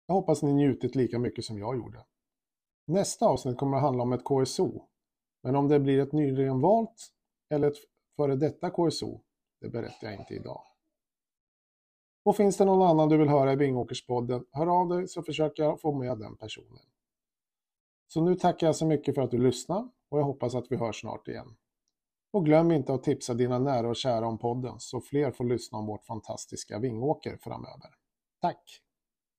Jag 0.07 0.15
hoppas 0.15 0.43
ni 0.43 0.53
njutit 0.53 0.95
lika 0.95 1.19
mycket 1.19 1.45
som 1.45 1.59
jag 1.59 1.77
gjorde. 1.77 2.05
Nästa 2.87 3.27
avsnitt 3.27 3.59
kommer 3.59 3.77
att 3.77 3.83
handla 3.83 4.03
om 4.03 4.13
ett 4.13 4.25
KSO, 4.25 4.89
men 5.43 5.57
om 5.57 5.69
det 5.69 5.81
blir 5.81 5.99
ett 5.99 6.13
nyligen 6.13 6.61
valt 6.61 7.13
eller 7.51 7.69
ett 7.69 7.77
före 8.17 8.37
detta 8.37 8.71
KSO, 8.71 9.21
det 9.61 9.69
berättar 9.69 10.11
jag 10.11 10.21
inte 10.21 10.35
idag. 10.35 10.63
Och 12.25 12.37
finns 12.37 12.57
det 12.57 12.65
någon 12.65 12.89
annan 12.89 13.09
du 13.09 13.17
vill 13.17 13.29
höra 13.29 13.53
i 13.53 13.57
Vingåkerspodden, 13.57 14.45
hör 14.51 14.81
av 14.81 14.89
dig 14.89 15.09
så 15.09 15.23
försöker 15.23 15.63
jag 15.63 15.81
få 15.81 15.93
med 15.93 16.19
den 16.19 16.37
personen. 16.37 16.83
Så 18.09 18.25
nu 18.25 18.35
tackar 18.35 18.67
jag 18.67 18.77
så 18.77 18.87
mycket 18.87 19.15
för 19.15 19.23
att 19.23 19.31
du 19.31 19.39
lyssnade 19.39 19.89
och 20.09 20.19
jag 20.19 20.25
hoppas 20.25 20.55
att 20.55 20.67
vi 20.71 20.77
hörs 20.77 21.01
snart 21.01 21.29
igen. 21.29 21.57
Och 22.33 22.45
glöm 22.45 22.71
inte 22.71 22.95
att 22.95 23.03
tipsa 23.03 23.35
dina 23.35 23.59
nära 23.59 23.89
och 23.89 23.97
kära 23.97 24.27
om 24.27 24.39
podden 24.39 24.75
så 24.79 25.01
fler 25.01 25.31
får 25.31 25.45
lyssna 25.45 25.79
om 25.79 25.87
vårt 25.87 26.05
fantastiska 26.05 26.79
Vingåker 26.79 27.37
framöver. 27.37 27.91
Tack! 28.41 28.83